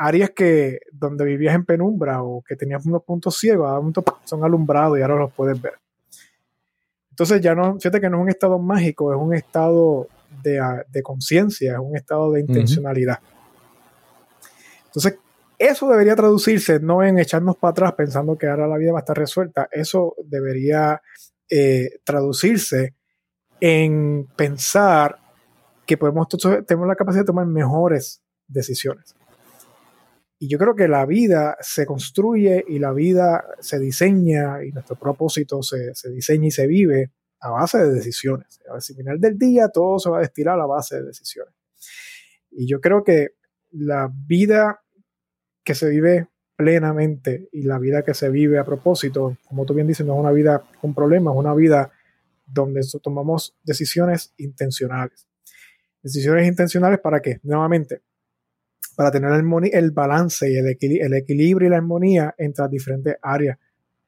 [0.00, 3.86] áreas que donde vivías en penumbra o que tenías unos puntos ciegos, ahora
[4.24, 5.74] son alumbrados y ahora los puedes ver.
[7.10, 10.08] Entonces ya no, fíjate que no es un estado mágico, es un estado
[10.42, 13.18] de, ah, de conciencia, es un estado de intencionalidad.
[14.86, 15.18] Entonces,
[15.58, 19.02] eso debería traducirse no en echarnos para atrás pensando que ahora la vida va a
[19.02, 21.02] estar resuelta, eso debería
[21.50, 22.94] eh, traducirse
[23.60, 25.18] en pensar
[25.84, 26.26] que podemos,
[26.66, 29.14] tenemos la capacidad de tomar mejores decisiones.
[30.42, 34.96] Y yo creo que la vida se construye y la vida se diseña y nuestro
[34.96, 38.58] propósito se, se diseña y se vive a base de decisiones.
[38.72, 41.54] Al final del día todo se va a destilar a base de decisiones.
[42.50, 43.34] Y yo creo que
[43.72, 44.80] la vida
[45.62, 49.86] que se vive plenamente y la vida que se vive a propósito, como tú bien
[49.86, 51.90] dices, no es una vida con problemas, es una vida
[52.46, 55.26] donde tomamos decisiones intencionales.
[56.02, 57.40] Decisiones intencionales para qué?
[57.42, 58.02] Nuevamente,
[59.00, 63.16] para tener el, balance y el, equili- el equilibrio y la armonía entre las diferentes
[63.22, 63.56] áreas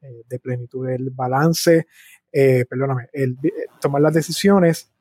[0.03, 0.87] eh, de plenitud.
[0.87, 1.87] El balance,
[2.31, 3.33] eh, perdóname, eh,
[3.81, 4.91] tomar las decisiones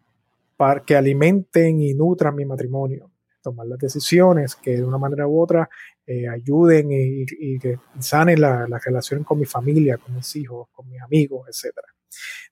[0.56, 3.10] para que alimenten y nutran mi matrimonio.
[3.42, 5.68] Tomar las decisiones que de una manera u otra
[6.06, 10.68] eh, ayuden y, y que sanen la, la relación con mi familia, con mis hijos,
[10.72, 11.76] con mis amigos, etc.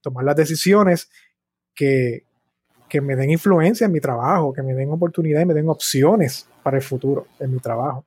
[0.02, 1.08] Tomar las decisiones
[1.74, 2.26] que,
[2.86, 6.76] que me den influencia en mi trabajo, que me den oportunidades, me den opciones para
[6.76, 8.04] el futuro en mi trabajo.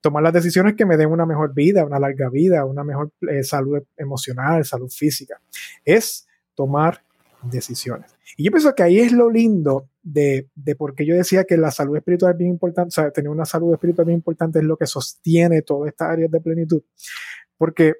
[0.00, 3.44] Tomar las decisiones que me den una mejor vida, una larga vida, una mejor eh,
[3.44, 5.40] salud emocional, salud física.
[5.84, 7.02] Es tomar
[7.42, 8.14] decisiones.
[8.36, 11.56] Y yo pienso que ahí es lo lindo de, de por qué yo decía que
[11.56, 14.64] la salud espiritual es bien importante, o sea, tener una salud espiritual bien importante es
[14.64, 16.82] lo que sostiene todas estas áreas de plenitud.
[17.56, 17.94] Porque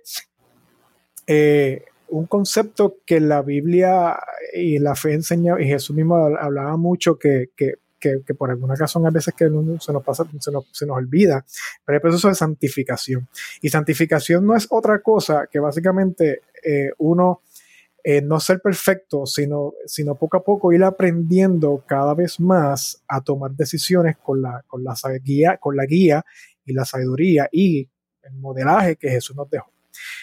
[1.27, 4.19] eh, un concepto que la Biblia
[4.55, 9.07] y la fe enseña, y Jesús mismo hablaba mucho que, que, que, por alguna razón
[9.07, 9.45] a veces que
[9.81, 11.45] se nos pasa, se nos, se nos olvida,
[11.85, 13.29] pero el proceso de santificación.
[13.61, 17.43] Y santificación no es otra cosa que básicamente eh, uno
[18.03, 23.21] eh, no ser perfecto, sino, sino poco a poco ir aprendiendo cada vez más a
[23.21, 26.25] tomar decisiones con la, con la guía, con la guía
[26.65, 27.89] y la sabiduría y
[28.23, 29.71] el modelaje que Jesús nos dejó.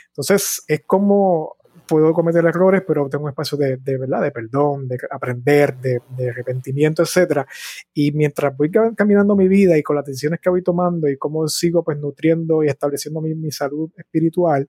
[0.07, 1.56] Entonces, es como
[1.87, 6.01] puedo cometer errores, pero tengo un espacio de, de verdad, de perdón, de aprender, de,
[6.17, 7.45] de arrepentimiento, etcétera.
[7.93, 11.17] Y mientras voy ca- caminando mi vida y con las decisiones que voy tomando y
[11.17, 14.67] cómo sigo pues nutriendo y estableciendo mi, mi salud espiritual,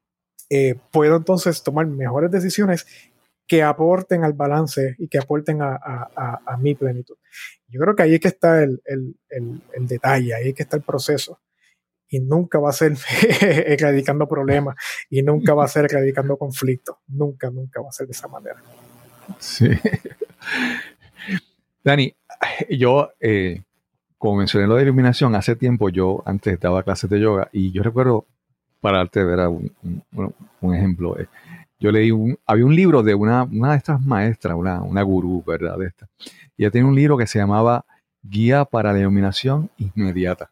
[0.50, 2.86] eh, puedo entonces tomar mejores decisiones
[3.46, 7.16] que aporten al balance y que aporten a, a- a- a mi plenitud.
[7.68, 10.62] Yo creo que ahí es que está el, el- el- el detalle, ahí es que
[10.64, 11.38] está el proceso.
[12.08, 12.96] Y nunca va a ser
[13.40, 14.76] erradicando problemas
[15.10, 16.96] y nunca va a ser erradicando conflictos.
[17.08, 18.62] Nunca, nunca va a ser de esa manera.
[19.38, 19.68] Sí.
[21.84, 22.14] Dani,
[22.70, 23.62] yo, eh,
[24.16, 27.82] como mencioné lo de iluminación, hace tiempo yo antes daba clases de yoga y yo
[27.82, 28.26] recuerdo,
[28.80, 31.26] para darte ver un, ejemplo, eh,
[31.80, 35.42] yo leí un, había un libro de una, una de estas maestras, una, una gurú,
[35.46, 35.76] ¿verdad?
[35.78, 36.08] De esta.
[36.56, 37.84] Y ella tenía un libro que se llamaba
[38.22, 40.50] Guía para la Iluminación Inmediata.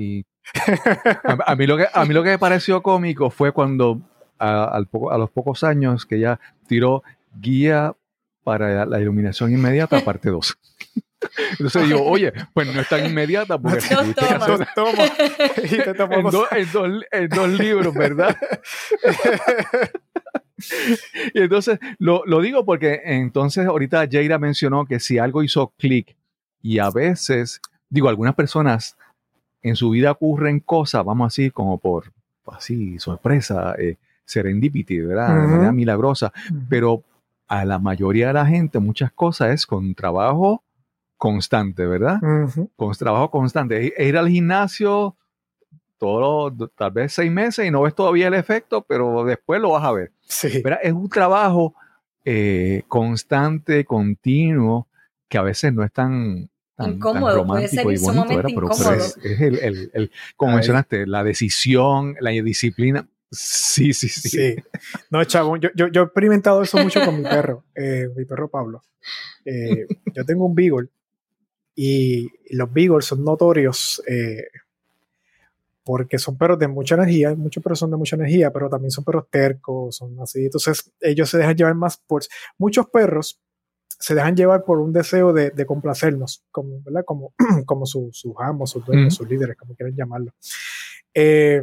[0.00, 0.24] Y
[1.24, 4.00] a, a mí lo que, a mí lo que me pareció cómico fue cuando
[4.38, 6.38] a, al poco- a los pocos años que ella
[6.68, 7.02] tiró
[7.40, 7.94] Guía
[8.44, 10.56] para la Iluminación Inmediata, parte 2.
[11.50, 14.48] Entonces digo, oye, pues no es tan inmediata porque si Dos tuviste que tomas.
[14.50, 15.04] hacer Toma.
[15.64, 18.36] Y te en, dos- en dos- en dos libros, ¿verdad?
[21.34, 26.16] Y entonces lo, lo digo porque entonces ahorita Jaira mencionó que si algo hizo clic
[26.62, 28.96] y a veces, digo, algunas personas
[29.62, 32.12] en su vida ocurren cosas, vamos así, como por
[32.46, 35.40] así, sorpresa, eh, serendipity, ¿verdad?
[35.42, 36.32] De manera milagrosa,
[36.68, 37.02] pero
[37.46, 40.62] a la mayoría de la gente muchas cosas es con trabajo
[41.16, 42.20] constante, ¿verdad?
[42.76, 43.92] Con trabajo constante.
[43.98, 45.16] Ir al gimnasio
[45.98, 49.70] todos los- tal vez seis meses y no ves todavía el efecto, pero después lo
[49.72, 50.12] vas a ver.
[50.22, 50.62] Sí.
[50.62, 50.78] ¿verdad?
[50.82, 51.74] Es un trabajo
[52.24, 54.86] eh, constante, continuo,
[55.28, 58.26] que a veces no es tan, tan, tan Incómodo, puede romántico ser y bonito.
[58.54, 60.56] Pero, pero es, es el, el- el- como Ay.
[60.56, 63.06] mencionaste, la decisión, la disciplina.
[63.30, 64.28] Sí, sí, sí.
[64.30, 64.56] Sí.
[65.10, 68.48] No, chavo, yo, yo, yo he experimentado eso mucho con mi perro, eh, mi perro
[68.48, 68.82] Pablo.
[69.44, 70.88] Eh, yo tengo un Beagle
[71.74, 74.44] y los Beagles son notorios eh,
[75.84, 79.04] porque son perros de mucha energía, muchos perros son de mucha energía, pero también son
[79.04, 80.44] perros tercos, son así.
[80.44, 82.22] Entonces, ellos se dejan llevar más por.
[82.58, 83.40] Muchos perros
[83.98, 87.04] se dejan llevar por un deseo de, de complacernos, como, ¿verdad?
[87.04, 87.34] como,
[87.66, 89.24] como su- sus amos, sus dueños, Ujú.
[89.24, 90.32] sus líderes, como quieran llamarlo.
[91.14, 91.62] Eh,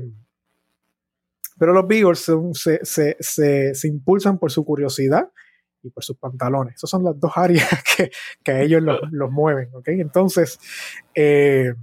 [1.58, 2.20] pero los Beagles
[2.54, 5.32] se, se, se, se impulsan por su curiosidad
[5.82, 6.76] y por sus pantalones.
[6.76, 8.12] Esas son las dos áreas que,
[8.44, 9.88] que a ellos los, los mueven, ¿ok?
[9.90, 10.60] Entonces,
[11.14, 11.74] eh,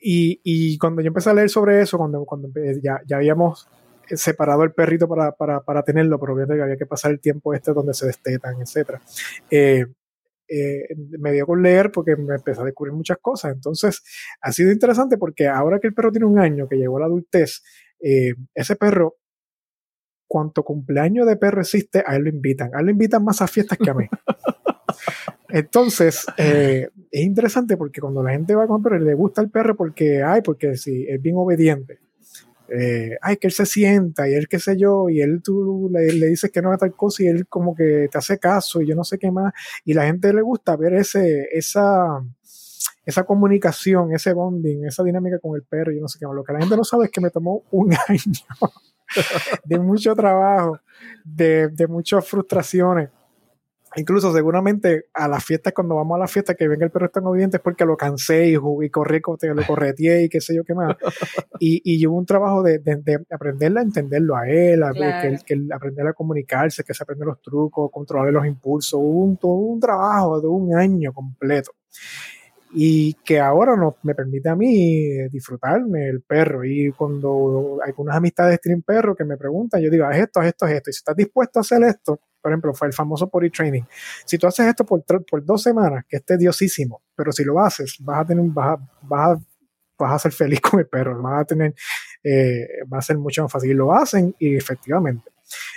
[0.00, 2.48] y, y cuando yo empecé a leer sobre eso, cuando, cuando
[2.82, 3.68] ya, ya habíamos
[4.08, 7.54] separado el perrito para, para, para tenerlo, pero obviamente que había que pasar el tiempo
[7.54, 9.00] este donde se destetan, etc.
[9.50, 9.86] Eh,
[10.48, 13.54] eh, me dio con leer porque me empecé a descubrir muchas cosas.
[13.54, 14.02] Entonces,
[14.40, 17.06] ha sido interesante porque ahora que el perro tiene un año, que llegó a la
[17.06, 17.62] adultez,
[18.00, 19.16] eh, ese perro,
[20.26, 22.74] cuanto cumpleaños de perro existe, a él lo invitan.
[22.74, 24.06] A él lo invitan más a fiestas que a mí.
[25.48, 29.76] Entonces, eh, es interesante porque cuando la gente va el perro, le gusta el perro
[29.76, 31.98] porque, ay, porque sí, es bien obediente.
[32.68, 36.12] Eh, ay, que él se sienta y él qué sé yo, y él tú le,
[36.12, 38.86] le dices que no haga tal cosa y él como que te hace caso y
[38.86, 39.52] yo no sé qué más.
[39.84, 42.24] Y la gente le gusta ver ese, esa,
[43.04, 46.36] esa comunicación, ese bonding, esa dinámica con el perro, yo no sé qué más.
[46.36, 48.20] Lo que la gente no sabe es que me tomó un año
[49.64, 50.78] de mucho trabajo,
[51.24, 53.10] de, de muchas frustraciones.
[53.96, 57.26] Incluso seguramente a las fiestas, cuando vamos a la fiesta, que venga el perro tan
[57.26, 60.64] obediente es porque lo cansé y, jugué, y corrí, lo correteé y qué sé yo
[60.64, 60.96] qué más.
[61.64, 65.38] Y, y hubo un trabajo de, de, de a entenderlo a él, a Claro.
[65.46, 68.94] que, que aprender a comunicarse, que se aprende los trucos, controlar los impulsos.
[68.94, 71.70] Hubo un, todo un trabajo de un año completo.
[72.74, 76.64] Y que ahora no, me permite a mí eh, disfrutarme el perro.
[76.64, 80.64] Y cuando algunas amistades tienen perro que me preguntan, yo digo, haz esto, haz esto,
[80.64, 80.90] haz esto.
[80.90, 83.82] Y si estás dispuesto a hacer esto, por ejemplo, fue el famoso potty training.
[84.24, 87.96] Si tú haces esto por, por dos semanas, que es tediosísimo, pero si lo haces,
[88.00, 89.42] vas a tener, vas vas a,
[89.98, 91.74] vas a ser feliz con el perro, vas a tener,
[92.22, 93.76] eh, va a ser mucho más fácil.
[93.76, 95.32] Lo hacen y efectivamente.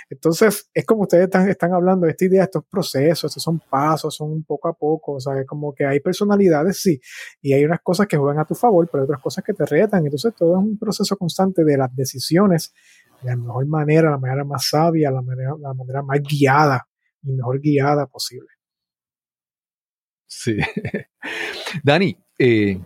[0.08, 4.44] Entonces, es como ustedes están, están hablando esta idea, estos procesos, estos son pasos, son
[4.44, 7.00] poco a poco, o sea, es como que hay personalidades, sí,
[7.42, 9.66] y hay unas cosas que juegan a tu favor, pero hay otras cosas que te
[9.66, 10.04] retan.
[10.04, 12.72] Entonces, todo es un proceso constante de las decisiones,
[13.04, 16.86] de la mejor manera, la manera más sabia, la manera, la manera más guiada
[17.22, 18.48] y mejor guiada posible.
[20.26, 20.58] Sí.
[21.82, 22.80] Dani, eh,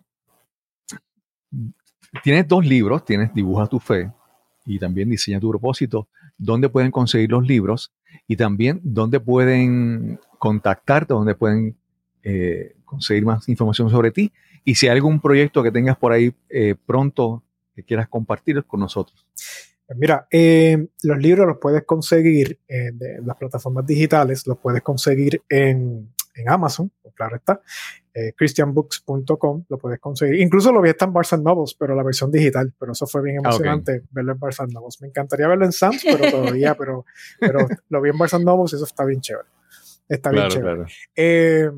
[2.23, 4.13] tienes dos libros, tienes Dibuja tu fe
[4.65, 6.09] y también Diseña tu propósito.
[6.39, 7.93] ¿Dónde pueden conseguir los libros?
[8.27, 11.13] Y también, ¿dónde pueden contactarte?
[11.13, 11.77] ¿Dónde pueden
[12.23, 14.33] eh, conseguir más información sobre ti?
[14.65, 17.43] Y si hay algún proyecto que tengas por ahí eh, pronto
[17.75, 19.27] que quieras compartir con nosotros.
[19.91, 24.83] Pues Mira, eh, los libros los puedes conseguir en de las plataformas digitales, los puedes
[24.83, 27.61] conseguir en, en Amazon, pues claro está,
[28.15, 30.41] eh, christianbooks.com, lo puedes conseguir.
[30.41, 33.39] Incluso lo vi hasta en Barnes Nobles, pero la versión digital, pero eso fue bien
[33.39, 35.01] Ah, emocionante verlo en Barnes Nobles.
[35.01, 37.05] Me encantaría verlo en Sam's, pero todavía, pero,
[37.41, 39.49] pero lo vi en Barnes Nobles y eso está bien chévere.
[40.09, 40.85] Está bien chévere.
[41.17, 41.69] Eh,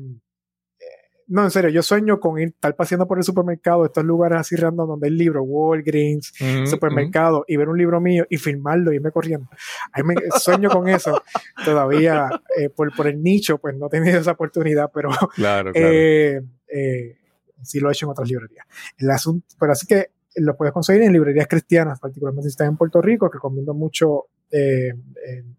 [1.27, 4.55] no, en serio, yo sueño con ir, estar paseando por el supermercado, estos lugares así
[4.55, 6.33] random donde hay libros, Walgreens,
[6.67, 9.47] supermercado y ver un libro mío y filmarlo y irme corriendo.
[9.91, 11.21] Ahí me sueño con eso.
[11.65, 15.09] Todavía eh, por, por el nicho, pues no he tenido esa oportunidad, pero.
[15.35, 15.73] Claro, claro.
[15.73, 17.17] eh, eh,
[17.61, 18.65] sí lo he hecho en otras librerías.
[18.97, 22.75] El asunto, pero así que lo puedes conseguir en librerías cristianas, particularmente si estás en
[22.77, 25.55] Puerto Rico, que recomiendo mucho eh, en, en-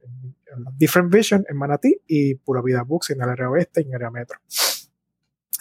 [0.57, 3.91] en Different Vision en Manatí y Pura Vida Books en el área oeste y en
[3.91, 4.39] el área metro.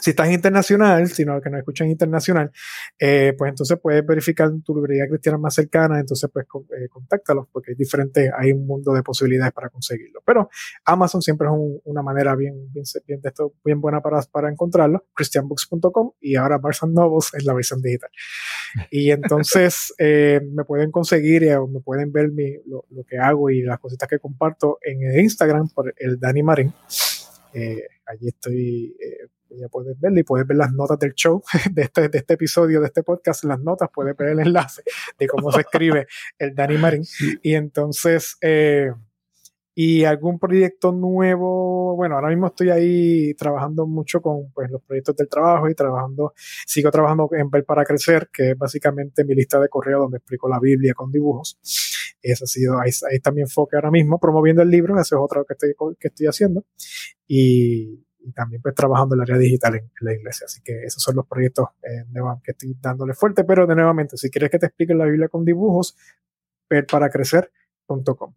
[0.04, 2.52] Si estás internacional, si no, que no escuchan internacional,
[3.00, 7.48] eh, pues entonces puedes verificar tu librería cristiana más cercana, entonces pues con- eh, contáctalos
[7.54, 10.22] porque es diferente, hay un mundo de posibilidades para conseguirlo.
[10.26, 10.50] Pero
[10.84, 14.50] Amazon siempre es un- una manera bien, bien, bien, de esto, bien buena para, para
[14.50, 18.10] encontrarlo, christianbooks.com y ahora Barnes Nobles es la versión digital.
[18.92, 23.18] Y entonces eh, me pueden conseguir eh, o me pueden ver mi, lo, lo que
[23.20, 26.74] hago y las cositas que comparto en el Instagram por el Dani Marín.
[28.06, 28.96] Allí estoy,
[29.60, 31.42] ya puedes verlo y puedes ver las notas del show
[31.72, 34.84] de este, de este episodio, de este podcast, las notas, puedes ver el enlace
[35.18, 37.04] de cómo se escribe el Dani Marín.
[37.42, 38.92] Y entonces, eh,
[39.76, 41.96] y algún proyecto nuevo.
[41.96, 46.34] Bueno, ahora mismo estoy ahí trabajando mucho con pues, los proyectos del trabajo y trabajando,
[46.66, 50.48] sigo trabajando en Ver para Crecer, que es básicamente mi lista de correo donde explico
[50.48, 51.60] la Biblia con dibujos.
[52.22, 55.22] Ese ha sido, ahí, ahí está mi enfoque ahora mismo, promoviendo el libro, eso es
[55.22, 56.66] otro que estoy, que estoy haciendo.
[57.28, 60.46] Y, y también pues trabajando en el área digital en, en, la iglesia.
[60.46, 62.06] Así que esos son los proyectos eh,
[62.44, 65.46] que estoy dándole fuerte, pero de nuevamente, si quieres que te explique la Biblia con
[65.46, 65.96] dibujos,
[66.70, 68.34] ver para crecer.com.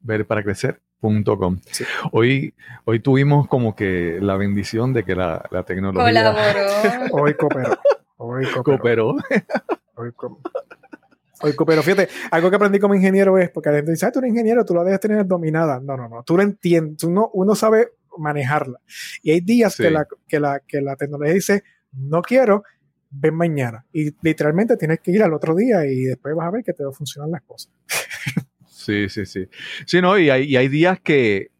[0.00, 1.58] Ver para crecer.com.
[1.66, 1.84] Sí.
[2.12, 6.04] Hoy, hoy tuvimos como que la bendición de que la, la tecnología...
[6.04, 7.12] Colaboró.
[7.22, 7.78] Hoy cooperó.
[8.16, 8.64] Hoy cooperó.
[8.64, 9.16] Cooperó.
[9.94, 10.58] Hoy cooperó.
[11.40, 11.82] Hoy coopero.
[11.82, 14.64] Fíjate, algo que aprendí como ingeniero es, porque la gente dice, ah, tú eres ingeniero,
[14.64, 15.80] tú la debes tener dominada.
[15.80, 18.80] No, no, no, tú lo entiendes, tú no, uno sabe manejarla.
[19.22, 19.84] Y hay días sí.
[19.84, 21.62] que, la, que, la, que la tecnología dice,
[21.92, 22.62] no quiero,
[23.10, 23.86] ven mañana.
[23.92, 26.82] Y literalmente tienes que ir al otro día y después vas a ver que te
[26.82, 27.72] van a funcionar las cosas.
[28.66, 29.48] Sí, sí, sí.
[29.86, 31.50] Sí, no, y hay, y hay días que,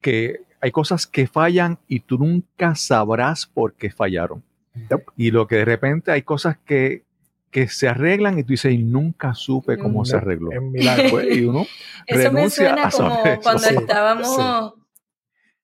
[0.00, 4.44] que hay cosas que fallan y tú nunca sabrás por qué fallaron.
[4.74, 5.06] Yep.
[5.16, 7.04] Y lo que de repente hay cosas que,
[7.50, 10.52] que se arreglan y tú dices, y nunca supe cómo No, se arregló.
[10.52, 11.10] Es un milagro.
[11.10, 11.66] Pues, y uno
[12.06, 14.36] Eso me suena a como cuando Sí, estábamos...
[14.36, 14.81] Sí.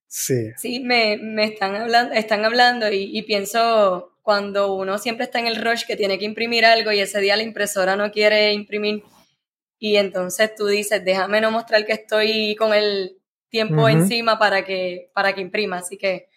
[0.09, 5.46] Sí, me, me están hablando, están hablando y, y pienso cuando uno siempre está en
[5.46, 9.02] el rush que tiene que imprimir algo y ese día la impresora no quiere imprimir
[9.78, 13.16] y entonces tú dices, déjame no mostrar que estoy con el
[13.48, 13.88] tiempo Ujú.
[13.88, 15.78] encima para que, para que imprima.
[15.78, 16.28] Así que,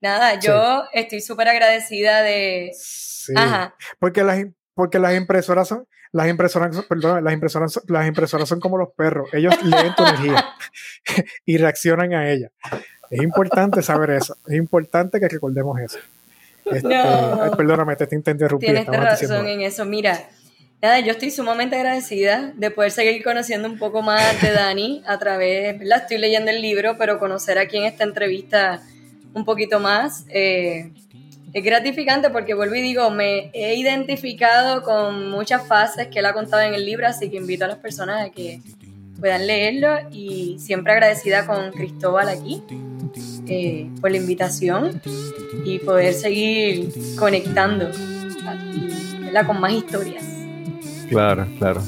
[0.00, 2.70] nada, yo estoy súper agradecida de...
[2.74, 3.32] Sí.
[3.36, 4.44] Ajá, Porque las,
[4.74, 9.32] porque las impresoras son, las impresoras, perdón, las impresoras, las impresoras son como los perros.
[9.32, 10.54] Ellos leen tu energía
[11.46, 12.50] y reaccionan a ella.
[13.12, 14.36] Es importante saber eso.
[14.46, 15.98] Es importante que recordemos eso.
[16.64, 17.42] Este, No.
[17.42, 18.66] ay, perdóname, te, te interrumpí.
[18.66, 19.84] tienes razón diciendo- en eso.
[19.84, 20.18] Mira,
[20.80, 25.18] nada, yo estoy sumamente agradecida de poder seguir conociendo un poco más de Dani a
[25.18, 26.02] través, ¿verdad?
[26.02, 28.80] Estoy leyendo el libro, pero conocer aquí en esta entrevista
[29.34, 30.24] un poquito más.
[30.28, 30.90] eh,
[31.54, 36.32] es gratificante porque vuelvo y digo, me he identificado con muchas fases que él ha
[36.32, 38.60] contado en el libro, así que invito a las personas a que
[39.22, 42.60] puedan leerlo y siempre agradecida con Cristóbal aquí
[43.46, 45.00] eh, por la invitación
[45.64, 47.88] y poder seguir conectando
[49.20, 49.46] ¿verdad?
[49.46, 50.24] con más historias.
[51.08, 51.80] Claro, claro.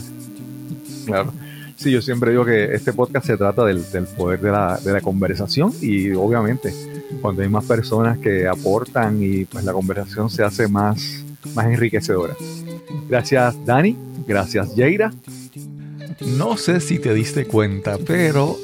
[1.07, 1.33] Claro.
[1.75, 4.93] Sí, yo siempre digo que este podcast se trata del, del poder de la, de
[4.93, 6.73] la conversación y obviamente
[7.21, 12.37] cuando hay más personas que aportan y pues la conversación se hace más, más enriquecedora.
[13.09, 15.11] Gracias Dani, gracias Jaira.
[16.21, 18.59] No sé si te diste cuenta, pero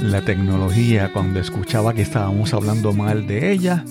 [0.00, 3.84] la tecnología cuando escuchaba que estábamos hablando mal de ella,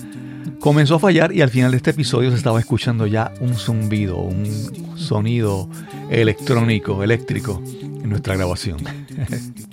[0.60, 4.18] comenzó a fallar y al final de este episodio se estaba escuchando ya un zumbido,
[4.18, 5.70] un sonido
[6.10, 8.78] electrónico, eléctrico en nuestra grabación.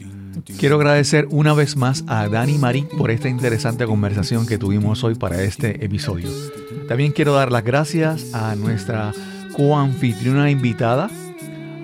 [0.58, 5.14] Quiero agradecer una vez más a Dani Marín por esta interesante conversación que tuvimos hoy
[5.14, 6.28] para este episodio.
[6.88, 9.12] También quiero dar las gracias a nuestra
[9.56, 11.10] coanfitriona invitada,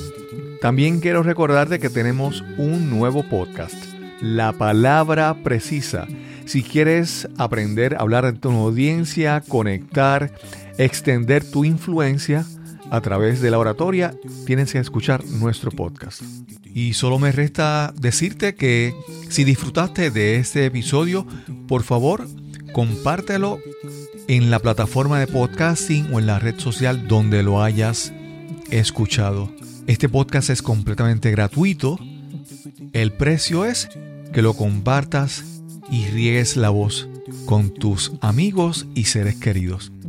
[0.60, 3.76] También quiero recordarte que tenemos un nuevo podcast,
[4.20, 6.08] La Palabra Precisa.
[6.44, 10.32] Si quieres aprender a hablar en tu audiencia, conectar,
[10.78, 12.44] extender tu influencia
[12.90, 14.14] a través de la oratoria,
[14.44, 16.22] tienes que escuchar nuestro podcast.
[16.64, 18.94] Y solo me resta decirte que
[19.28, 21.26] si disfrutaste de este episodio,
[21.66, 22.28] por favor,
[22.72, 23.58] compártelo
[24.28, 28.12] en la plataforma de podcasting o en la red social donde lo hayas
[28.70, 29.50] escuchado.
[29.86, 31.98] Este podcast es completamente gratuito.
[32.92, 33.88] El precio es
[34.32, 37.08] que lo compartas y riegues la voz
[37.46, 39.92] con tus amigos y seres queridos.